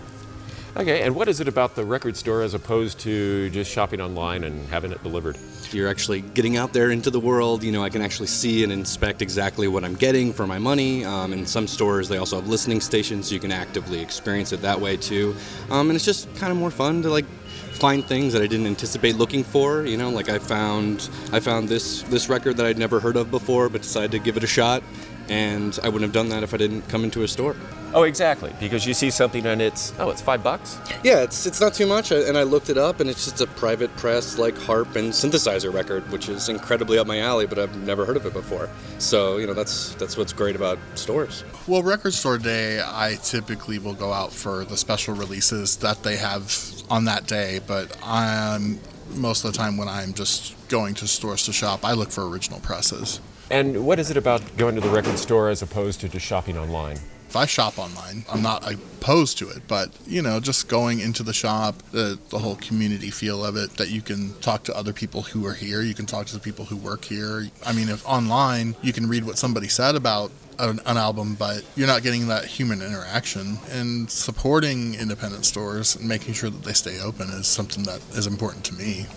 Okay, 0.77 1.01
and 1.01 1.15
what 1.15 1.27
is 1.27 1.41
it 1.41 1.49
about 1.49 1.75
the 1.75 1.83
record 1.83 2.15
store 2.15 2.43
as 2.43 2.53
opposed 2.53 2.97
to 2.99 3.49
just 3.49 3.69
shopping 3.69 3.99
online 3.99 4.45
and 4.45 4.69
having 4.69 4.93
it 4.93 5.03
delivered? 5.03 5.37
You're 5.71 5.89
actually 5.89 6.21
getting 6.21 6.55
out 6.55 6.71
there 6.71 6.91
into 6.91 7.09
the 7.09 7.19
world. 7.19 7.61
You 7.61 7.73
know, 7.73 7.83
I 7.83 7.89
can 7.89 8.01
actually 8.01 8.27
see 8.27 8.63
and 8.63 8.71
inspect 8.71 9.21
exactly 9.21 9.67
what 9.67 9.83
I'm 9.83 9.95
getting 9.95 10.31
for 10.31 10.47
my 10.47 10.59
money. 10.59 11.03
Um, 11.03 11.33
in 11.33 11.45
some 11.45 11.67
stores, 11.67 12.07
they 12.07 12.17
also 12.17 12.37
have 12.37 12.47
listening 12.47 12.79
stations, 12.79 13.27
so 13.27 13.33
you 13.33 13.41
can 13.41 13.51
actively 13.51 13.99
experience 13.99 14.53
it 14.53 14.61
that 14.61 14.79
way 14.79 14.95
too. 14.95 15.35
Um, 15.69 15.89
and 15.89 15.95
it's 15.97 16.05
just 16.05 16.33
kind 16.35 16.51
of 16.51 16.57
more 16.57 16.71
fun 16.71 17.01
to 17.01 17.09
like 17.09 17.25
find 17.71 18.05
things 18.05 18.33
that 18.33 18.41
I 18.41 18.47
didn't 18.47 18.67
anticipate 18.67 19.15
looking 19.15 19.43
for. 19.43 19.85
You 19.85 19.97
know, 19.97 20.09
like 20.09 20.29
I 20.29 20.39
found 20.39 21.09
I 21.31 21.39
found 21.39 21.69
this 21.69 22.03
this 22.03 22.29
record 22.29 22.57
that 22.57 22.65
I'd 22.65 22.77
never 22.77 22.99
heard 22.99 23.15
of 23.15 23.31
before, 23.31 23.69
but 23.69 23.81
decided 23.81 24.11
to 24.11 24.19
give 24.19 24.37
it 24.37 24.43
a 24.43 24.47
shot. 24.47 24.83
And 25.31 25.79
I 25.81 25.87
wouldn't 25.87 26.03
have 26.03 26.11
done 26.11 26.27
that 26.29 26.43
if 26.43 26.53
I 26.53 26.57
didn't 26.57 26.89
come 26.89 27.05
into 27.05 27.23
a 27.23 27.27
store. 27.27 27.55
Oh, 27.93 28.03
exactly. 28.03 28.53
Because 28.59 28.85
you 28.85 28.93
see 28.93 29.09
something 29.09 29.45
and 29.45 29.61
it's 29.61 29.93
oh, 29.97 30.09
it's 30.09 30.21
five 30.21 30.43
bucks. 30.43 30.77
Yeah, 31.05 31.21
it's 31.21 31.45
it's 31.45 31.61
not 31.61 31.73
too 31.73 31.87
much, 31.87 32.11
and 32.11 32.37
I 32.37 32.43
looked 32.43 32.69
it 32.69 32.77
up, 32.77 32.99
and 32.99 33.09
it's 33.09 33.23
just 33.23 33.39
a 33.39 33.47
private 33.47 33.95
press 33.95 34.37
like 34.37 34.57
harp 34.57 34.97
and 34.97 35.11
synthesizer 35.13 35.73
record, 35.73 36.09
which 36.11 36.27
is 36.27 36.49
incredibly 36.49 36.97
up 36.97 37.07
my 37.07 37.19
alley, 37.19 37.47
but 37.47 37.57
I've 37.57 37.75
never 37.77 38.05
heard 38.05 38.17
of 38.17 38.25
it 38.25 38.33
before. 38.33 38.69
So 38.99 39.37
you 39.37 39.47
know, 39.47 39.53
that's 39.53 39.95
that's 39.95 40.17
what's 40.17 40.33
great 40.33 40.57
about 40.57 40.77
stores. 40.95 41.45
Well, 41.65 41.81
Record 41.81 42.13
Store 42.13 42.37
Day, 42.37 42.81
I 42.81 43.17
typically 43.23 43.79
will 43.79 43.93
go 43.93 44.11
out 44.11 44.33
for 44.33 44.65
the 44.65 44.75
special 44.75 45.15
releases 45.15 45.77
that 45.77 46.03
they 46.03 46.17
have 46.17 46.53
on 46.89 47.05
that 47.05 47.25
day, 47.25 47.61
but 47.65 47.97
I'm 48.03 48.79
most 49.15 49.45
of 49.45 49.51
the 49.51 49.57
time 49.57 49.77
when 49.77 49.87
I'm 49.87 50.13
just 50.13 50.55
going 50.67 50.93
to 50.95 51.07
stores 51.07 51.45
to 51.45 51.53
shop, 51.53 51.85
I 51.85 51.93
look 51.93 52.11
for 52.11 52.27
original 52.27 52.59
presses. 52.59 53.21
And 53.51 53.85
what 53.85 53.99
is 53.99 54.09
it 54.09 54.15
about 54.15 54.41
going 54.55 54.75
to 54.75 54.81
the 54.81 54.89
record 54.89 55.19
store 55.19 55.49
as 55.49 55.61
opposed 55.61 55.99
to 56.01 56.09
just 56.09 56.25
shopping 56.25 56.57
online? 56.57 56.97
If 57.27 57.35
I 57.35 57.45
shop 57.45 57.77
online, 57.77 58.23
I'm 58.31 58.41
not 58.41 58.69
opposed 58.69 59.37
to 59.39 59.49
it, 59.49 59.63
but 59.67 59.91
you 60.07 60.21
know, 60.21 60.39
just 60.39 60.69
going 60.69 61.01
into 61.01 61.21
the 61.21 61.33
shop, 61.33 61.75
the, 61.91 62.17
the 62.29 62.39
whole 62.39 62.55
community 62.55 63.09
feel 63.09 63.45
of 63.45 63.57
it, 63.57 63.71
that 63.71 63.89
you 63.89 64.01
can 64.01 64.33
talk 64.39 64.63
to 64.63 64.75
other 64.75 64.93
people 64.93 65.21
who 65.23 65.45
are 65.45 65.53
here, 65.53 65.81
you 65.81 65.93
can 65.93 66.05
talk 66.05 66.27
to 66.27 66.33
the 66.33 66.39
people 66.39 66.63
who 66.63 66.77
work 66.77 67.03
here. 67.03 67.47
I 67.65 67.73
mean, 67.73 67.89
if 67.89 68.07
online, 68.07 68.75
you 68.81 68.93
can 68.93 69.07
read 69.09 69.25
what 69.25 69.37
somebody 69.37 69.67
said 69.67 69.95
about 69.95 70.31
an, 70.57 70.79
an 70.85 70.95
album, 70.95 71.35
but 71.35 71.65
you're 71.75 71.87
not 71.87 72.03
getting 72.03 72.27
that 72.27 72.45
human 72.45 72.81
interaction. 72.81 73.57
And 73.69 74.09
supporting 74.09 74.95
independent 74.95 75.45
stores 75.45 75.97
and 75.97 76.07
making 76.07 76.35
sure 76.35 76.49
that 76.49 76.63
they 76.63 76.73
stay 76.73 77.01
open 77.01 77.29
is 77.29 77.47
something 77.47 77.83
that 77.83 78.01
is 78.13 78.27
important 78.27 78.63
to 78.65 78.75
me. 78.75 79.07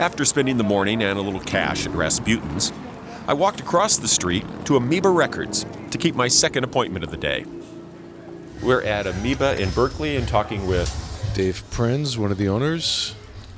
After 0.00 0.24
spending 0.24 0.56
the 0.56 0.64
morning 0.64 1.02
and 1.02 1.18
a 1.18 1.20
little 1.20 1.40
cash 1.40 1.84
at 1.84 1.92
Rasputin's, 1.92 2.72
I 3.28 3.34
walked 3.34 3.60
across 3.60 3.98
the 3.98 4.08
street 4.08 4.46
to 4.64 4.76
Amoeba 4.76 5.10
Records 5.10 5.66
to 5.90 5.98
keep 5.98 6.14
my 6.14 6.26
second 6.26 6.64
appointment 6.64 7.04
of 7.04 7.10
the 7.10 7.18
day. 7.18 7.44
We're 8.62 8.82
at 8.82 9.06
Amoeba 9.06 9.60
in 9.60 9.68
Berkeley 9.68 10.16
and 10.16 10.26
talking 10.26 10.66
with 10.66 10.88
Dave 11.34 11.62
Prinz, 11.70 12.16
one 12.16 12.32
of 12.32 12.38
the 12.38 12.48
owners. 12.48 13.14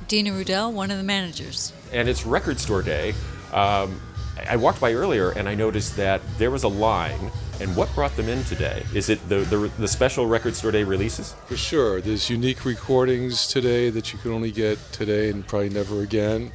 Dina 0.09 0.31
Rudell, 0.31 0.73
one 0.73 0.91
of 0.91 0.97
the 0.97 1.03
managers. 1.03 1.71
and 1.93 2.09
it's 2.09 2.25
record 2.25 2.59
store 2.59 2.81
day. 2.81 3.13
Um, 3.53 4.01
I 4.45 4.57
walked 4.57 4.81
by 4.81 4.91
earlier 4.91 5.29
and 5.29 5.47
I 5.47 5.55
noticed 5.55 5.95
that 5.95 6.19
there 6.39 6.51
was 6.51 6.63
a 6.63 6.67
line. 6.67 7.31
And 7.59 7.75
what 7.75 7.93
brought 7.93 8.15
them 8.15 8.29
in 8.29 8.43
today? 8.43 8.83
Is 8.93 9.09
it 9.09 9.27
the, 9.29 9.37
the, 9.37 9.71
the 9.79 9.87
special 9.87 10.25
record 10.25 10.55
store 10.55 10.71
day 10.71 10.83
releases? 10.83 11.33
For 11.47 11.55
sure. 11.55 12.01
There's 12.01 12.29
unique 12.29 12.65
recordings 12.65 13.47
today 13.47 13.89
that 13.91 14.11
you 14.11 14.19
can 14.19 14.31
only 14.31 14.51
get 14.51 14.79
today 14.91 15.29
and 15.29 15.47
probably 15.47 15.69
never 15.69 16.01
again. 16.01 16.51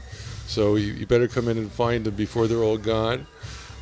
So 0.46 0.76
you, 0.76 0.92
you 0.92 1.06
better 1.06 1.28
come 1.28 1.48
in 1.48 1.58
and 1.58 1.70
find 1.70 2.04
them 2.04 2.14
before 2.14 2.46
they're 2.46 2.64
all 2.64 2.78
gone. 2.78 3.26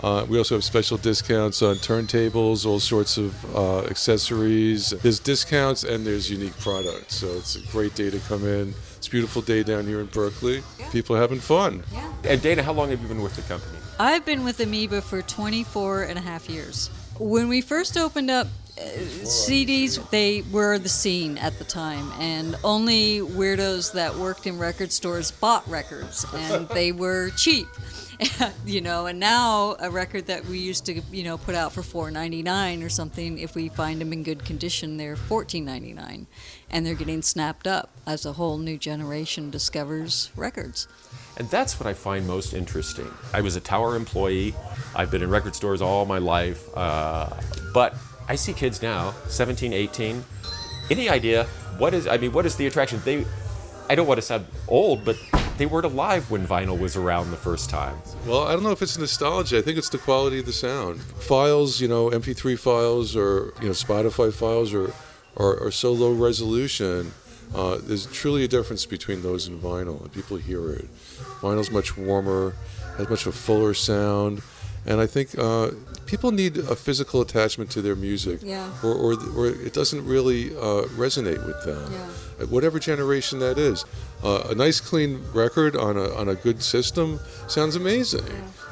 Uh, 0.00 0.26
we 0.28 0.36
also 0.36 0.56
have 0.56 0.64
special 0.64 0.98
discounts 0.98 1.62
on 1.62 1.76
turntables, 1.76 2.66
all 2.66 2.80
sorts 2.80 3.16
of 3.16 3.56
uh, 3.56 3.84
accessories. 3.84 4.90
There's 4.90 5.18
discounts 5.18 5.84
and 5.84 6.06
there's 6.06 6.30
unique 6.30 6.58
products. 6.60 7.14
So 7.14 7.28
it's 7.28 7.56
a 7.56 7.62
great 7.72 7.94
day 7.94 8.10
to 8.10 8.18
come 8.20 8.44
in. 8.46 8.74
It's 8.96 9.08
a 9.08 9.10
beautiful 9.10 9.40
day 9.40 9.62
down 9.62 9.86
here 9.86 10.00
in 10.00 10.06
Berkeley. 10.06 10.62
People 10.92 11.16
are 11.16 11.20
having 11.20 11.40
fun. 11.40 11.82
Yeah. 11.92 12.12
And 12.24 12.42
Dana, 12.42 12.62
how 12.62 12.72
long 12.72 12.90
have 12.90 13.00
you 13.00 13.08
been 13.08 13.22
with 13.22 13.36
the 13.36 13.42
company? 13.42 13.78
I've 13.98 14.26
been 14.26 14.44
with 14.44 14.60
Amoeba 14.60 15.00
for 15.00 15.22
24 15.22 16.02
and 16.02 16.18
a 16.18 16.22
half 16.22 16.50
years. 16.50 16.90
When 17.18 17.48
we 17.48 17.60
first 17.62 17.96
opened 17.96 18.30
up, 18.30 18.46
uh, 18.78 18.82
CDs, 19.22 20.10
they 20.10 20.42
were 20.52 20.78
the 20.78 20.88
scene 20.88 21.38
at 21.38 21.58
the 21.58 21.64
time, 21.64 22.12
and 22.20 22.56
only 22.62 23.20
weirdos 23.20 23.92
that 23.92 24.16
worked 24.16 24.46
in 24.46 24.58
record 24.58 24.92
stores 24.92 25.30
bought 25.30 25.66
records, 25.68 26.26
and 26.34 26.68
they 26.68 26.92
were 26.92 27.30
cheap. 27.30 27.66
you 28.66 28.80
know, 28.80 29.06
and 29.06 29.20
now 29.20 29.76
a 29.80 29.90
record 29.90 30.26
that 30.26 30.44
we 30.46 30.58
used 30.58 30.86
to, 30.86 31.00
you 31.12 31.24
know, 31.24 31.36
put 31.38 31.54
out 31.54 31.72
for 31.72 31.82
four 31.82 32.10
ninety 32.10 32.42
nine 32.42 32.82
or 32.82 32.88
something, 32.88 33.38
if 33.38 33.54
we 33.54 33.68
find 33.68 34.00
them 34.00 34.12
in 34.12 34.22
good 34.22 34.44
condition, 34.44 34.96
they're 34.96 35.16
fourteen 35.16 35.64
ninety 35.64 35.92
nine, 35.92 36.26
and 36.70 36.86
they're 36.86 36.94
getting 36.94 37.22
snapped 37.22 37.66
up 37.66 37.90
as 38.06 38.24
a 38.24 38.32
whole 38.32 38.58
new 38.58 38.78
generation 38.78 39.50
discovers 39.50 40.30
records. 40.36 40.88
And 41.38 41.50
that's 41.50 41.78
what 41.78 41.86
I 41.86 41.92
find 41.92 42.26
most 42.26 42.54
interesting. 42.54 43.12
I 43.34 43.42
was 43.42 43.56
a 43.56 43.60
Tower 43.60 43.94
employee. 43.94 44.54
I've 44.94 45.10
been 45.10 45.22
in 45.22 45.28
record 45.28 45.54
stores 45.54 45.82
all 45.82 46.06
my 46.06 46.18
life. 46.18 46.66
Uh, 46.74 47.28
but 47.74 47.94
I 48.26 48.36
see 48.36 48.54
kids 48.54 48.80
now, 48.80 49.14
17, 49.28 49.74
18. 49.74 50.24
Any 50.90 51.10
idea 51.10 51.46
what 51.78 51.92
is, 51.92 52.06
I 52.06 52.16
mean, 52.16 52.32
what 52.32 52.46
is 52.46 52.56
the 52.56 52.66
attraction? 52.66 53.00
They, 53.04 53.26
I 53.88 53.94
don't 53.94 54.06
want 54.06 54.18
to 54.18 54.22
sound 54.22 54.46
old, 54.68 55.04
but 55.04 55.16
they 55.58 55.66
weren't 55.66 55.86
alive 55.86 56.30
when 56.30 56.46
vinyl 56.46 56.78
was 56.78 56.96
around 56.96 57.30
the 57.30 57.36
first 57.36 57.70
time. 57.70 57.98
Well, 58.26 58.42
I 58.42 58.52
don't 58.52 58.62
know 58.62 58.72
if 58.72 58.82
it's 58.82 58.98
nostalgia. 58.98 59.58
I 59.58 59.62
think 59.62 59.78
it's 59.78 59.88
the 59.88 59.98
quality 59.98 60.40
of 60.40 60.46
the 60.46 60.52
sound. 60.52 61.00
Files, 61.00 61.80
you 61.80 61.88
know, 61.88 62.10
MP3 62.10 62.58
files 62.58 63.16
or 63.16 63.52
you 63.60 63.68
know 63.68 63.72
Spotify 63.72 64.32
files 64.32 64.74
are 64.74 64.92
are, 65.36 65.66
are 65.66 65.70
so 65.70 65.92
low 65.92 66.12
resolution. 66.12 67.12
Uh, 67.54 67.78
there's 67.80 68.06
truly 68.06 68.44
a 68.44 68.48
difference 68.48 68.86
between 68.86 69.22
those 69.22 69.46
and 69.46 69.62
vinyl, 69.62 70.00
and 70.00 70.12
people 70.12 70.36
hear 70.36 70.72
it. 70.72 70.88
Vinyl's 71.40 71.70
much 71.70 71.96
warmer, 71.96 72.54
has 72.96 73.08
much 73.08 73.26
of 73.26 73.34
a 73.34 73.36
fuller 73.36 73.72
sound, 73.72 74.42
and 74.86 75.00
I 75.00 75.06
think 75.06 75.36
uh, 75.38 75.70
people 76.06 76.30
need 76.30 76.56
a 76.58 76.76
physical 76.76 77.20
attachment 77.20 77.70
to 77.72 77.82
their 77.82 77.96
music, 77.96 78.38
Yeah. 78.42 78.70
or, 78.82 78.94
or 78.94 79.12
or 79.36 79.46
it 79.48 79.72
doesn't 79.72 80.04
really 80.06 80.54
uh, 80.56 80.86
resonate 80.96 81.42
with 81.46 81.60
them. 81.64 81.92
Uh, 82.40 82.46
Whatever 82.50 82.78
generation 82.78 83.38
that 83.40 83.56
is, 83.58 83.84
uh, 84.22 84.48
a 84.52 84.54
nice 84.54 84.78
clean 84.80 85.20
record 85.32 85.74
on 85.74 85.96
a 85.96 86.08
on 86.20 86.28
a 86.28 86.34
good 86.34 86.62
system 86.62 87.18
sounds 87.48 87.74
amazing, 87.76 88.26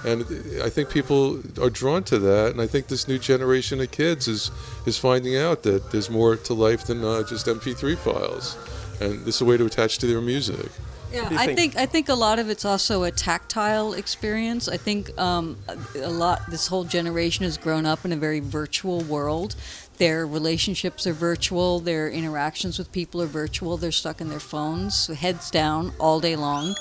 and 0.04 0.18
I 0.62 0.68
think 0.70 0.90
people 0.90 1.40
are 1.60 1.70
drawn 1.70 2.02
to 2.04 2.18
that. 2.18 2.52
And 2.52 2.60
I 2.60 2.66
think 2.66 2.86
this 2.88 3.08
new 3.08 3.18
generation 3.18 3.80
of 3.80 3.90
kids 3.90 4.28
is 4.28 4.50
is 4.86 4.98
finding 4.98 5.36
out 5.36 5.62
that 5.62 5.90
there's 5.90 6.10
more 6.10 6.36
to 6.36 6.52
life 6.54 6.84
than 6.84 7.02
uh, 7.04 7.22
just 7.32 7.46
MP3 7.46 7.96
files, 7.96 8.56
and 9.00 9.24
this 9.24 9.36
is 9.36 9.40
a 9.40 9.44
way 9.46 9.56
to 9.56 9.64
attach 9.66 9.98
to 9.98 10.06
their 10.06 10.20
music. 10.20 10.68
Yeah, 11.14 11.28
I 11.30 11.54
think 11.54 11.76
I 11.76 11.86
think 11.86 12.08
a 12.08 12.14
lot 12.14 12.38
of 12.38 12.50
it's 12.50 12.64
also 12.64 13.04
a 13.04 13.10
tactile 13.10 13.92
experience. 13.92 14.68
I 14.68 14.76
think 14.76 15.16
um, 15.18 15.56
a 15.68 15.76
a 16.00 16.10
lot. 16.10 16.50
This 16.50 16.66
whole 16.66 16.84
generation 16.84 17.44
has 17.44 17.56
grown 17.56 17.86
up 17.86 18.04
in 18.04 18.12
a 18.12 18.16
very 18.16 18.40
virtual 18.40 19.00
world. 19.00 19.54
Their 19.98 20.26
relationships 20.26 21.06
are 21.06 21.12
virtual. 21.12 21.78
Their 21.78 22.10
interactions 22.10 22.78
with 22.78 22.90
people 22.90 23.22
are 23.22 23.26
virtual. 23.26 23.76
They're 23.76 23.92
stuck 23.92 24.20
in 24.20 24.28
their 24.28 24.40
phones, 24.40 25.06
heads 25.06 25.50
down 25.50 25.92
all 26.00 26.18
day 26.18 26.34
long. 26.34 26.74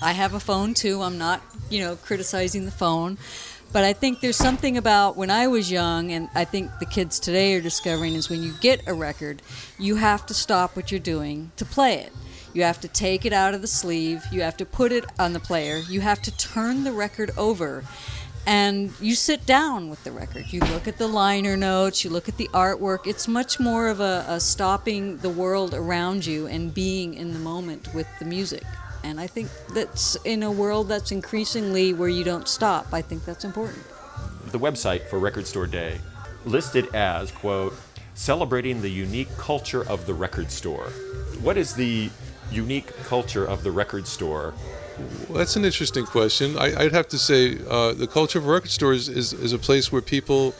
I 0.00 0.12
have 0.12 0.34
a 0.34 0.40
phone 0.40 0.74
too. 0.74 1.02
I'm 1.02 1.18
not, 1.18 1.42
you 1.68 1.80
know, 1.80 1.96
criticizing 1.96 2.64
the 2.64 2.70
phone. 2.70 3.18
But 3.72 3.82
I 3.82 3.92
think 3.92 4.20
there's 4.20 4.36
something 4.36 4.76
about 4.76 5.16
when 5.16 5.30
I 5.30 5.48
was 5.48 5.68
young, 5.68 6.12
and 6.12 6.28
I 6.32 6.44
think 6.44 6.70
the 6.78 6.86
kids 6.86 7.18
today 7.18 7.54
are 7.54 7.60
discovering, 7.60 8.14
is 8.14 8.30
when 8.30 8.40
you 8.40 8.52
get 8.60 8.86
a 8.86 8.94
record, 8.94 9.42
you 9.80 9.96
have 9.96 10.24
to 10.26 10.34
stop 10.34 10.76
what 10.76 10.92
you're 10.92 11.00
doing 11.00 11.50
to 11.56 11.64
play 11.64 11.94
it. 11.94 12.12
You 12.54 12.62
have 12.62 12.80
to 12.80 12.88
take 12.88 13.26
it 13.26 13.32
out 13.32 13.52
of 13.52 13.60
the 13.60 13.66
sleeve. 13.66 14.24
You 14.30 14.42
have 14.42 14.56
to 14.58 14.64
put 14.64 14.92
it 14.92 15.04
on 15.18 15.32
the 15.32 15.40
player. 15.40 15.82
You 15.88 16.00
have 16.00 16.22
to 16.22 16.36
turn 16.36 16.84
the 16.84 16.92
record 16.92 17.32
over. 17.36 17.84
And 18.46 18.92
you 19.00 19.14
sit 19.16 19.44
down 19.44 19.90
with 19.90 20.04
the 20.04 20.12
record. 20.12 20.52
You 20.52 20.60
look 20.60 20.86
at 20.86 20.98
the 20.98 21.08
liner 21.08 21.56
notes, 21.56 22.04
you 22.04 22.10
look 22.10 22.28
at 22.28 22.36
the 22.36 22.48
artwork. 22.52 23.06
It's 23.06 23.26
much 23.26 23.58
more 23.58 23.88
of 23.88 24.00
a, 24.00 24.24
a 24.28 24.38
stopping 24.38 25.16
the 25.18 25.30
world 25.30 25.74
around 25.74 26.26
you 26.26 26.46
and 26.46 26.72
being 26.72 27.14
in 27.14 27.32
the 27.32 27.38
moment 27.38 27.92
with 27.92 28.06
the 28.18 28.24
music. 28.24 28.62
And 29.02 29.18
I 29.18 29.26
think 29.26 29.48
that's 29.72 30.16
in 30.24 30.42
a 30.42 30.50
world 30.50 30.88
that's 30.88 31.10
increasingly 31.10 31.92
where 31.92 32.08
you 32.08 32.22
don't 32.22 32.46
stop. 32.46 32.92
I 32.92 33.02
think 33.02 33.24
that's 33.24 33.44
important. 33.44 33.82
The 34.46 34.58
website 34.58 35.08
for 35.08 35.18
Record 35.18 35.46
Store 35.46 35.66
Day 35.66 35.98
listed 36.44 36.94
as, 36.94 37.30
quote, 37.32 37.74
celebrating 38.14 38.80
the 38.80 38.88
unique 38.88 39.34
culture 39.38 39.88
of 39.88 40.06
the 40.06 40.14
record 40.14 40.50
store. 40.50 40.90
What 41.40 41.56
is 41.56 41.74
the 41.74 42.10
unique 42.50 42.96
culture 43.04 43.44
of 43.44 43.62
the 43.62 43.70
record 43.70 44.06
store? 44.06 44.54
Well, 45.28 45.38
that's 45.38 45.56
an 45.56 45.64
interesting 45.64 46.04
question. 46.04 46.56
I, 46.56 46.84
I'd 46.84 46.92
have 46.92 47.08
to 47.08 47.18
say 47.18 47.58
uh, 47.68 47.92
the 47.94 48.06
culture 48.06 48.38
of 48.38 48.46
record 48.46 48.70
stores 48.70 49.08
is, 49.08 49.32
is 49.32 49.52
a 49.52 49.58
place 49.58 49.90
where 49.90 50.02
people, 50.02 50.54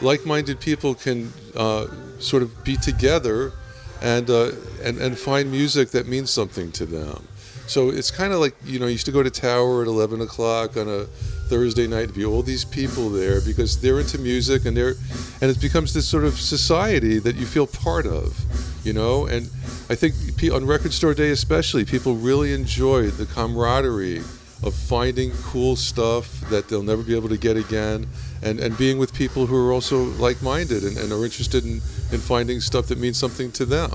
like-minded 0.00 0.60
people, 0.60 0.94
can 0.94 1.32
uh, 1.54 1.86
sort 2.18 2.42
of 2.42 2.64
be 2.64 2.76
together 2.76 3.52
and, 4.00 4.30
uh, 4.30 4.52
and 4.82 4.98
and 4.98 5.18
find 5.18 5.50
music 5.50 5.90
that 5.90 6.06
means 6.06 6.30
something 6.30 6.70
to 6.72 6.86
them. 6.86 7.26
So 7.66 7.90
it's 7.90 8.10
kind 8.10 8.32
of 8.32 8.40
like 8.40 8.54
you 8.64 8.78
know, 8.78 8.86
you 8.86 8.92
used 8.92 9.06
to 9.06 9.12
go 9.12 9.22
to 9.22 9.30
Tower 9.30 9.82
at 9.82 9.88
11 9.88 10.20
o'clock 10.22 10.76
on 10.76 10.88
a 10.88 11.04
Thursday 11.48 11.86
night 11.86 12.08
to 12.08 12.14
be 12.14 12.24
all 12.24 12.42
these 12.42 12.64
people 12.64 13.10
there 13.10 13.40
because 13.40 13.80
they're 13.80 14.00
into 14.00 14.18
music 14.18 14.64
and 14.64 14.76
they're, 14.76 14.94
and 15.40 15.50
it 15.50 15.60
becomes 15.60 15.92
this 15.92 16.06
sort 16.06 16.24
of 16.24 16.38
society 16.38 17.18
that 17.18 17.36
you 17.36 17.46
feel 17.46 17.66
part 17.66 18.06
of, 18.06 18.38
you 18.88 18.94
know. 18.94 19.26
And 19.26 19.50
I 19.90 19.94
think 19.94 20.14
on 20.52 20.66
Record 20.66 20.92
Store 20.92 21.14
Day 21.14 21.30
especially, 21.30 21.84
people 21.84 22.14
really 22.16 22.52
enjoy 22.52 23.10
the 23.10 23.26
camaraderie 23.26 24.22
of 24.64 24.74
finding 24.74 25.30
cool 25.44 25.76
stuff 25.76 26.40
that 26.50 26.68
they'll 26.68 26.82
never 26.82 27.04
be 27.04 27.14
able 27.14 27.28
to 27.28 27.36
get 27.36 27.56
again, 27.56 28.08
and, 28.42 28.58
and 28.58 28.76
being 28.76 28.98
with 28.98 29.14
people 29.14 29.46
who 29.46 29.54
are 29.54 29.72
also 29.72 30.04
like-minded 30.26 30.82
and, 30.82 30.96
and 30.96 31.12
are 31.12 31.24
interested 31.24 31.64
in, 31.64 31.74
in 32.10 32.18
finding 32.18 32.60
stuff 32.60 32.86
that 32.88 32.98
means 32.98 33.16
something 33.16 33.52
to 33.52 33.64
them. 33.64 33.92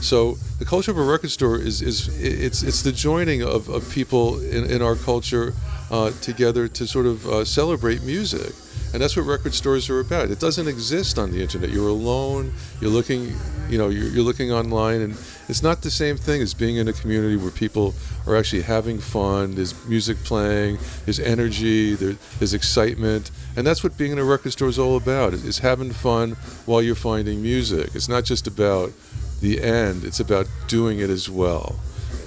So 0.00 0.34
the 0.60 0.64
culture 0.64 0.92
of 0.92 0.98
a 0.98 1.02
record 1.02 1.30
store 1.30 1.58
is, 1.58 1.82
is 1.82 2.08
it's 2.20 2.62
it's 2.62 2.82
the 2.82 2.92
joining 2.92 3.42
of, 3.42 3.68
of 3.68 3.90
people 3.90 4.38
in, 4.40 4.70
in 4.70 4.82
our 4.82 4.94
culture 4.94 5.54
uh, 5.90 6.10
together 6.20 6.68
to 6.68 6.86
sort 6.86 7.06
of 7.06 7.26
uh, 7.26 7.44
celebrate 7.44 8.02
music. 8.02 8.52
And 8.92 9.02
that's 9.02 9.16
what 9.16 9.26
record 9.26 9.52
stores 9.52 9.90
are 9.90 10.00
about. 10.00 10.30
It 10.30 10.40
doesn't 10.40 10.68
exist 10.68 11.18
on 11.18 11.30
the 11.30 11.42
internet. 11.42 11.70
You're 11.70 11.88
alone. 11.88 12.52
You're 12.80 12.90
looking, 12.90 13.34
you 13.68 13.78
know, 13.78 13.88
you're, 13.88 14.08
you're 14.08 14.24
looking 14.24 14.52
online, 14.52 15.02
and 15.02 15.16
it's 15.48 15.62
not 15.62 15.82
the 15.82 15.90
same 15.90 16.16
thing 16.16 16.40
as 16.40 16.54
being 16.54 16.76
in 16.76 16.88
a 16.88 16.92
community 16.92 17.36
where 17.36 17.50
people 17.50 17.94
are 18.26 18.36
actually 18.36 18.62
having 18.62 18.98
fun. 18.98 19.54
There's 19.54 19.74
music 19.86 20.16
playing. 20.24 20.78
There's 21.04 21.20
energy. 21.20 21.94
There, 21.94 22.16
there's 22.38 22.54
excitement, 22.54 23.30
and 23.56 23.66
that's 23.66 23.82
what 23.84 23.98
being 23.98 24.12
in 24.12 24.18
a 24.18 24.24
record 24.24 24.52
store 24.52 24.68
is 24.68 24.78
all 24.78 24.96
about. 24.96 25.34
Is, 25.34 25.58
having 25.58 25.92
fun 25.92 26.32
while 26.64 26.82
you're 26.82 26.94
finding 26.94 27.42
music. 27.42 27.94
It's 27.94 28.08
not 28.08 28.24
just 28.24 28.46
about 28.46 28.92
the 29.40 29.60
end. 29.62 30.04
It's 30.04 30.20
about 30.20 30.46
doing 30.68 31.00
it 31.00 31.10
as 31.10 31.28
well. 31.28 31.76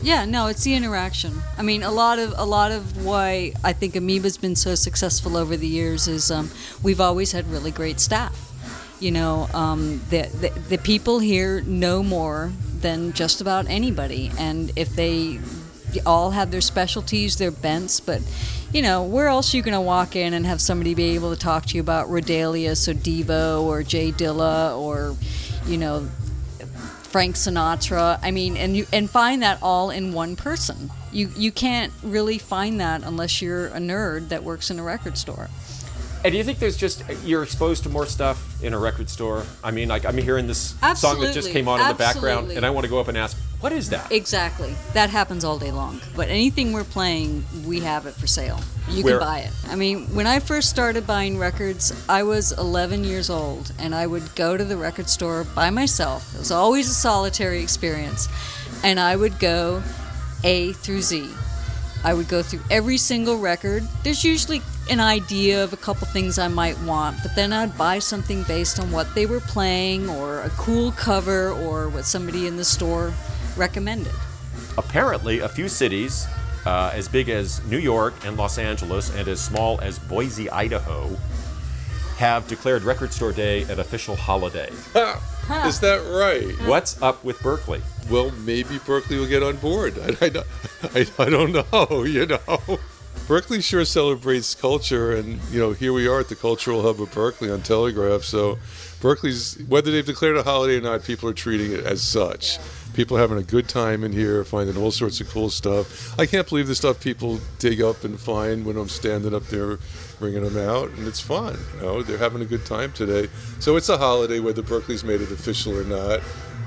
Yeah, 0.01 0.25
no, 0.25 0.47
it's 0.47 0.63
the 0.63 0.75
interaction. 0.75 1.33
I 1.57 1.61
mean, 1.61 1.83
a 1.83 1.91
lot 1.91 2.19
of 2.19 2.33
a 2.37 2.45
lot 2.45 2.71
of 2.71 3.05
why 3.05 3.53
I 3.63 3.73
think 3.73 3.95
Amoeba's 3.95 4.37
been 4.37 4.55
so 4.55 4.75
successful 4.75 5.35
over 5.35 5.57
the 5.57 5.67
years 5.67 6.07
is 6.07 6.31
um, 6.31 6.49
we've 6.81 7.01
always 7.01 7.33
had 7.33 7.49
really 7.51 7.71
great 7.71 7.99
staff. 7.99 8.45
You 9.01 9.11
know, 9.11 9.47
um, 9.53 10.01
the, 10.09 10.23
the 10.41 10.49
the 10.69 10.77
people 10.77 11.19
here 11.19 11.61
know 11.61 12.01
more 12.01 12.51
than 12.79 13.11
just 13.11 13.41
about 13.41 13.67
anybody, 13.67 14.31
and 14.37 14.71
if 14.77 14.95
they 14.95 15.39
all 16.05 16.31
have 16.31 16.51
their 16.51 16.61
specialties, 16.61 17.37
their 17.37 17.51
bents, 17.51 17.99
but 17.99 18.21
you 18.71 18.81
know, 18.81 19.03
where 19.03 19.27
else 19.27 19.53
are 19.53 19.57
you 19.57 19.63
going 19.63 19.73
to 19.73 19.81
walk 19.81 20.15
in 20.15 20.33
and 20.33 20.45
have 20.45 20.61
somebody 20.61 20.93
be 20.93 21.15
able 21.15 21.33
to 21.33 21.39
talk 21.39 21.65
to 21.65 21.75
you 21.75 21.81
about 21.81 22.07
Roedelius 22.07 22.87
or 22.87 22.93
Devo 22.93 23.63
or 23.63 23.81
Jay 23.81 24.11
Dilla 24.11 24.77
or, 24.77 25.15
you 25.65 25.77
know, 25.77 26.07
Frank 27.09 27.35
Sinatra. 27.35 28.19
I 28.21 28.31
mean, 28.31 28.55
and 28.55 28.77
you 28.77 28.85
and 28.93 29.09
find 29.09 29.41
that 29.41 29.59
all 29.61 29.89
in 29.89 30.13
one 30.13 30.35
person. 30.35 30.91
You 31.11 31.29
you 31.35 31.51
can't 31.51 31.91
really 32.03 32.37
find 32.37 32.79
that 32.79 33.03
unless 33.03 33.41
you're 33.41 33.67
a 33.67 33.79
nerd 33.79 34.29
that 34.29 34.43
works 34.43 34.69
in 34.69 34.79
a 34.79 34.83
record 34.83 35.17
store. 35.17 35.49
And 36.23 36.33
do 36.33 36.37
you 36.37 36.43
think 36.43 36.59
there's 36.59 36.77
just 36.77 37.03
you're 37.23 37.43
exposed 37.43 37.83
to 37.83 37.89
more 37.89 38.05
stuff 38.05 38.61
in 38.61 38.73
a 38.73 38.79
record 38.79 39.09
store? 39.09 39.45
I 39.63 39.71
mean, 39.71 39.87
like 39.87 40.05
I'm 40.05 40.17
hearing 40.17 40.47
this 40.47 40.75
song 40.95 41.21
that 41.21 41.33
just 41.33 41.49
came 41.51 41.67
on 41.67 41.79
in 41.79 41.87
the 41.87 41.93
background, 41.93 42.51
and 42.51 42.65
I 42.65 42.69
want 42.69 42.85
to 42.85 42.89
go 42.89 42.99
up 42.99 43.07
and 43.07 43.17
ask, 43.17 43.37
"What 43.59 43.71
is 43.71 43.89
that?" 43.89 44.11
Exactly. 44.11 44.75
That 44.93 45.09
happens 45.09 45.43
all 45.43 45.57
day 45.59 45.71
long. 45.71 46.01
But 46.15 46.29
anything 46.29 46.71
we're 46.73 46.83
playing, 46.83 47.45
we 47.65 47.81
have 47.81 48.05
it 48.05 48.15
for 48.15 48.27
sale. 48.27 48.59
You 48.89 49.03
Where- 49.03 49.19
can 49.19 49.27
buy 49.27 49.39
it. 49.39 49.51
I 49.69 49.75
mean, 49.75 50.07
when 50.15 50.25
I 50.27 50.39
first 50.39 50.69
started 50.69 51.05
buying 51.05 51.37
records, 51.37 51.93
I 52.07 52.23
was 52.23 52.51
11 52.53 53.03
years 53.03 53.29
old 53.29 53.71
and 53.77 53.93
I 53.93 54.07
would 54.07 54.33
go 54.35 54.57
to 54.57 54.63
the 54.63 54.77
record 54.77 55.09
store 55.09 55.43
by 55.43 55.69
myself. 55.69 56.33
It 56.33 56.39
was 56.39 56.51
always 56.51 56.89
a 56.89 56.93
solitary 56.93 57.61
experience. 57.61 58.27
And 58.83 58.99
I 58.99 59.15
would 59.15 59.39
go 59.39 59.83
A 60.43 60.73
through 60.73 61.01
Z. 61.01 61.29
I 62.03 62.13
would 62.13 62.29
go 62.29 62.41
through 62.41 62.61
every 62.71 62.97
single 62.97 63.37
record. 63.37 63.85
There's 64.03 64.23
usually 64.23 64.61
an 64.89 65.01
idea 65.01 65.63
of 65.63 65.73
a 65.73 65.77
couple 65.77 66.07
things 66.07 66.39
I 66.39 66.47
might 66.47 66.79
want, 66.81 67.17
but 67.21 67.35
then 67.35 67.51
I'd 67.53 67.77
buy 67.77 67.99
something 67.99 68.43
based 68.43 68.79
on 68.79 68.89
what 68.91 69.13
they 69.15 69.25
were 69.25 69.41
playing 69.41 70.09
or 70.09 70.39
a 70.41 70.49
cool 70.51 70.93
cover 70.93 71.49
or 71.51 71.89
what 71.89 72.05
somebody 72.05 72.47
in 72.47 72.55
the 72.55 72.63
store 72.63 73.13
recommended. 73.59 74.13
Apparently, 74.77 75.39
a 75.39 75.49
few 75.49 75.67
cities 75.67 76.25
uh, 76.65 76.91
as 76.93 77.07
big 77.07 77.29
as 77.29 77.63
New 77.65 77.77
York 77.77 78.13
and 78.25 78.37
Los 78.37 78.57
Angeles, 78.57 79.13
and 79.15 79.27
as 79.27 79.39
small 79.39 79.79
as 79.81 79.99
Boise, 79.99 80.49
Idaho, 80.49 81.09
have 82.17 82.47
declared 82.47 82.83
Record 82.83 83.13
Store 83.13 83.31
Day 83.31 83.63
an 83.63 83.79
official 83.79 84.15
holiday. 84.15 84.69
Is 85.65 85.79
that 85.79 86.01
right? 86.11 86.53
What's 86.67 87.01
up 87.01 87.23
with 87.23 87.41
Berkeley? 87.41 87.81
Well, 88.09 88.31
maybe 88.45 88.77
Berkeley 88.85 89.17
will 89.17 89.25
get 89.27 89.41
on 89.41 89.55
board. 89.57 89.97
I, 89.99 90.15
I, 90.25 90.29
don't- 90.29 90.47
I, 90.95 91.05
I 91.17 91.29
don't 91.29 91.51
know, 91.53 92.03
you 92.03 92.25
know. 92.25 92.79
Berkeley 93.27 93.61
sure 93.61 93.85
celebrates 93.85 94.53
culture, 94.55 95.15
and 95.15 95.39
you 95.51 95.59
know, 95.59 95.71
here 95.71 95.93
we 95.93 96.07
are 96.07 96.19
at 96.19 96.29
the 96.29 96.35
cultural 96.35 96.81
hub 96.81 97.01
of 97.01 97.11
Berkeley 97.11 97.49
on 97.51 97.61
Telegraph. 97.61 98.23
So, 98.23 98.57
Berkeley's 99.01 99.57
whether 99.67 99.91
they've 99.91 100.05
declared 100.05 100.37
a 100.37 100.43
holiday 100.43 100.77
or 100.77 100.81
not, 100.81 101.03
people 101.03 101.29
are 101.29 101.33
treating 101.33 101.71
it 101.71 101.85
as 101.85 102.01
such. 102.01 102.59
People 102.99 103.15
are 103.15 103.21
having 103.21 103.37
a 103.37 103.43
good 103.43 103.69
time 103.69 104.03
in 104.03 104.11
here, 104.11 104.43
finding 104.43 104.75
all 104.75 104.91
sorts 104.91 105.21
of 105.21 105.29
cool 105.29 105.49
stuff. 105.49 106.19
I 106.19 106.25
can't 106.25 106.45
believe 106.49 106.67
the 106.67 106.75
stuff 106.75 106.99
people 106.99 107.39
dig 107.57 107.81
up 107.81 108.03
and 108.03 108.19
find 108.19 108.65
when 108.65 108.75
I'm 108.75 108.89
standing 108.89 109.33
up 109.33 109.45
there 109.45 109.79
bringing 110.19 110.43
them 110.43 110.57
out, 110.57 110.89
and 110.89 111.07
it's 111.07 111.21
fun. 111.21 111.57
You 111.75 111.81
know, 111.81 112.03
they're 112.03 112.17
having 112.17 112.41
a 112.41 112.45
good 112.45 112.65
time 112.65 112.91
today. 112.91 113.29
So 113.61 113.77
it's 113.77 113.87
a 113.87 113.97
holiday, 113.97 114.41
whether 114.41 114.61
Berkeley's 114.61 115.05
made 115.05 115.21
it 115.21 115.31
official 115.31 115.79
or 115.79 115.85
not. 115.85 116.19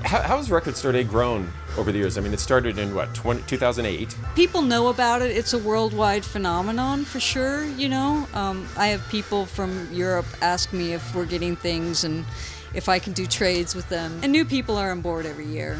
How, 0.05 0.23
how 0.23 0.37
has 0.37 0.49
Record 0.49 0.75
Store 0.75 0.91
Day 0.91 1.03
grown 1.03 1.53
over 1.77 1.91
the 1.91 1.99
years? 1.99 2.17
I 2.17 2.21
mean, 2.21 2.33
it 2.33 2.39
started 2.39 2.79
in 2.79 2.95
what, 2.95 3.13
20, 3.13 3.43
2008? 3.43 4.15
people 4.33 4.63
know 4.63 4.87
about 4.87 5.21
it. 5.21 5.37
It's 5.37 5.53
a 5.53 5.59
worldwide 5.59 6.25
phenomenon 6.25 7.05
for 7.05 7.19
sure. 7.19 7.63
You 7.63 7.89
know, 7.89 8.27
um, 8.33 8.67
I 8.75 8.87
have 8.87 9.07
people 9.09 9.45
from 9.45 9.87
Europe 9.91 10.25
ask 10.41 10.73
me 10.73 10.93
if 10.93 11.13
we're 11.13 11.27
getting 11.27 11.55
things 11.55 12.03
and 12.03 12.25
if 12.73 12.89
I 12.89 12.97
can 12.97 13.13
do 13.13 13.27
trades 13.27 13.75
with 13.75 13.87
them. 13.89 14.19
And 14.23 14.31
new 14.31 14.45
people 14.45 14.77
are 14.77 14.89
on 14.89 15.01
board 15.01 15.27
every 15.27 15.45
year. 15.45 15.77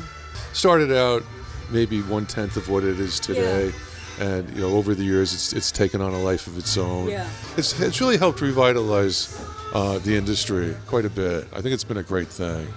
Started 0.54 0.92
out 0.92 1.24
maybe 1.70 2.02
one 2.02 2.26
tenth 2.26 2.56
of 2.58 2.70
what 2.70 2.84
it 2.84 3.00
is 3.00 3.20
today, 3.20 3.74
and 4.20 4.50
you 4.52 4.62
know 4.62 4.76
over 4.76 4.96
the 4.96 5.04
years 5.04 5.34
it's 5.34 5.54
it's 5.54 5.72
taken 5.72 6.02
on 6.02 6.14
a 6.14 6.20
life 6.20 6.48
of 6.48 6.58
its 6.58 6.78
own. 6.78 7.10
Yeah. 7.10 7.30
It's 7.58 7.80
it's 7.80 8.00
really 8.00 8.18
helped 8.18 8.42
revitalize 8.42 9.36
uh, 9.74 10.00
the 10.00 10.16
industry 10.16 10.76
quite 10.88 11.06
a 11.06 11.10
bit. 11.10 11.48
I 11.52 11.62
think 11.62 11.74
it's 11.74 11.84
been 11.84 11.98
a 11.98 12.04
great 12.04 12.28
thing. 12.28 12.68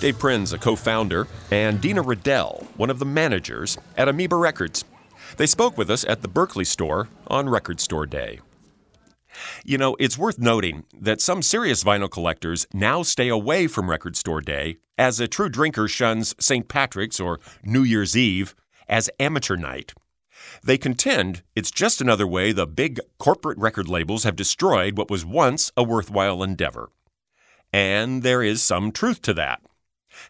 Dave 0.00 0.18
Prinz, 0.18 0.52
a 0.52 0.58
co 0.58 0.76
founder, 0.76 1.26
and 1.50 1.80
Dina 1.80 2.02
Riddell, 2.02 2.66
one 2.76 2.90
of 2.90 2.98
the 2.98 3.06
managers 3.06 3.78
at 3.96 4.08
Amoeba 4.08 4.36
Records. 4.36 4.84
They 5.36 5.46
spoke 5.46 5.76
with 5.76 5.90
us 5.90 6.04
at 6.04 6.22
the 6.22 6.28
Berkeley 6.28 6.64
store 6.64 7.08
on 7.26 7.48
Record 7.48 7.80
Store 7.80 8.06
Day. 8.06 8.40
You 9.64 9.76
know, 9.76 9.96
it's 9.98 10.16
worth 10.16 10.38
noting 10.38 10.84
that 10.98 11.20
some 11.20 11.42
serious 11.42 11.84
vinyl 11.84 12.10
collectors 12.10 12.66
now 12.72 13.02
stay 13.02 13.28
away 13.28 13.66
from 13.66 13.90
Record 13.90 14.16
Store 14.16 14.40
Day 14.40 14.78
as 14.98 15.20
a 15.20 15.28
true 15.28 15.48
drinker 15.48 15.88
shuns 15.88 16.34
St. 16.38 16.68
Patrick's 16.68 17.20
or 17.20 17.40
New 17.62 17.82
Year's 17.82 18.16
Eve 18.16 18.54
as 18.88 19.10
amateur 19.18 19.56
night. 19.56 19.92
They 20.62 20.78
contend 20.78 21.42
it's 21.54 21.70
just 21.70 22.00
another 22.00 22.26
way 22.26 22.52
the 22.52 22.66
big 22.66 23.00
corporate 23.18 23.58
record 23.58 23.88
labels 23.88 24.24
have 24.24 24.36
destroyed 24.36 24.96
what 24.96 25.10
was 25.10 25.24
once 25.24 25.72
a 25.76 25.82
worthwhile 25.82 26.42
endeavor. 26.42 26.90
And 27.72 28.22
there 28.22 28.42
is 28.42 28.62
some 28.62 28.92
truth 28.92 29.22
to 29.22 29.34
that. 29.34 29.60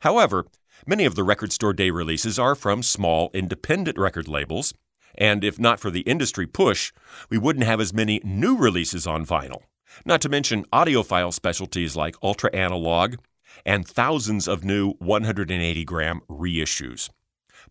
However, 0.01 0.47
many 0.87 1.05
of 1.05 1.15
the 1.15 1.25
Record 1.25 1.53
Store 1.53 1.73
Day 1.73 1.91
releases 1.91 2.39
are 2.39 2.55
from 2.55 2.83
small 2.83 3.31
independent 3.35 3.99
record 3.99 4.27
labels, 4.27 4.75
and 5.17 5.45
if 5.45 5.59
not 5.59 5.81
for 5.81 5.91
the 5.91 6.01
industry 6.01 6.47
push, 6.47 6.93
we 7.31 7.39
wouldn't 7.39 7.67
have 7.67 7.81
as 7.81 7.95
many 7.95 8.21
new 8.25 8.57
releases 8.57 9.07
on 9.07 9.25
vinyl. 9.25 9.63
Not 10.05 10.21
to 10.23 10.29
mention 10.29 10.65
audiophile 10.73 11.33
specialties 11.33 11.97
like 11.97 12.17
Ultra 12.23 12.51
Analog 12.55 13.17
and 13.65 13.87
thousands 13.87 14.47
of 14.47 14.65
new 14.65 14.93
180 14.99 15.85
gram 15.85 16.21
reissues. 16.29 17.09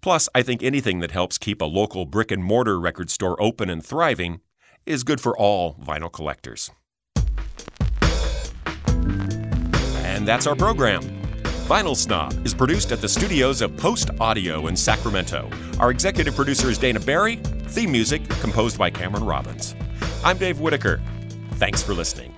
Plus, 0.02 0.28
I 0.36 0.42
think 0.42 0.62
anything 0.64 1.00
that 1.00 1.12
helps 1.12 1.38
keep 1.38 1.62
a 1.62 1.66
local 1.66 2.06
brick 2.06 2.32
and 2.32 2.44
mortar 2.44 2.80
record 2.80 3.10
store 3.10 3.42
open 3.42 3.70
and 3.70 3.86
thriving 3.86 4.42
is 4.86 5.04
good 5.04 5.22
for 5.22 5.38
all 5.38 5.76
vinyl 5.76 6.12
collectors. 6.12 6.72
And 10.06 10.28
that's 10.28 10.48
our 10.48 10.56
program. 10.56 11.02
Vinyl 11.66 11.96
Snob 11.96 12.46
is 12.46 12.54
produced 12.54 12.92
at 12.92 13.02
the 13.02 13.10
studios 13.10 13.62
of 13.62 13.76
Post 13.76 14.12
Audio 14.20 14.68
in 14.68 14.76
Sacramento. 14.76 15.50
Our 15.80 15.90
executive 15.90 16.36
producer 16.36 16.70
is 16.70 16.78
Dana 16.78 17.00
Barry. 17.00 17.38
Theme 17.38 17.92
music 17.92 18.30
composed 18.30 18.78
by 18.78 18.92
Cameron 18.92 19.26
Robbins. 19.26 19.76
I'm 20.24 20.38
Dave 20.38 20.60
Whitaker. 20.60 21.02
Thanks 21.54 21.82
for 21.82 21.94
listening. 21.94 22.35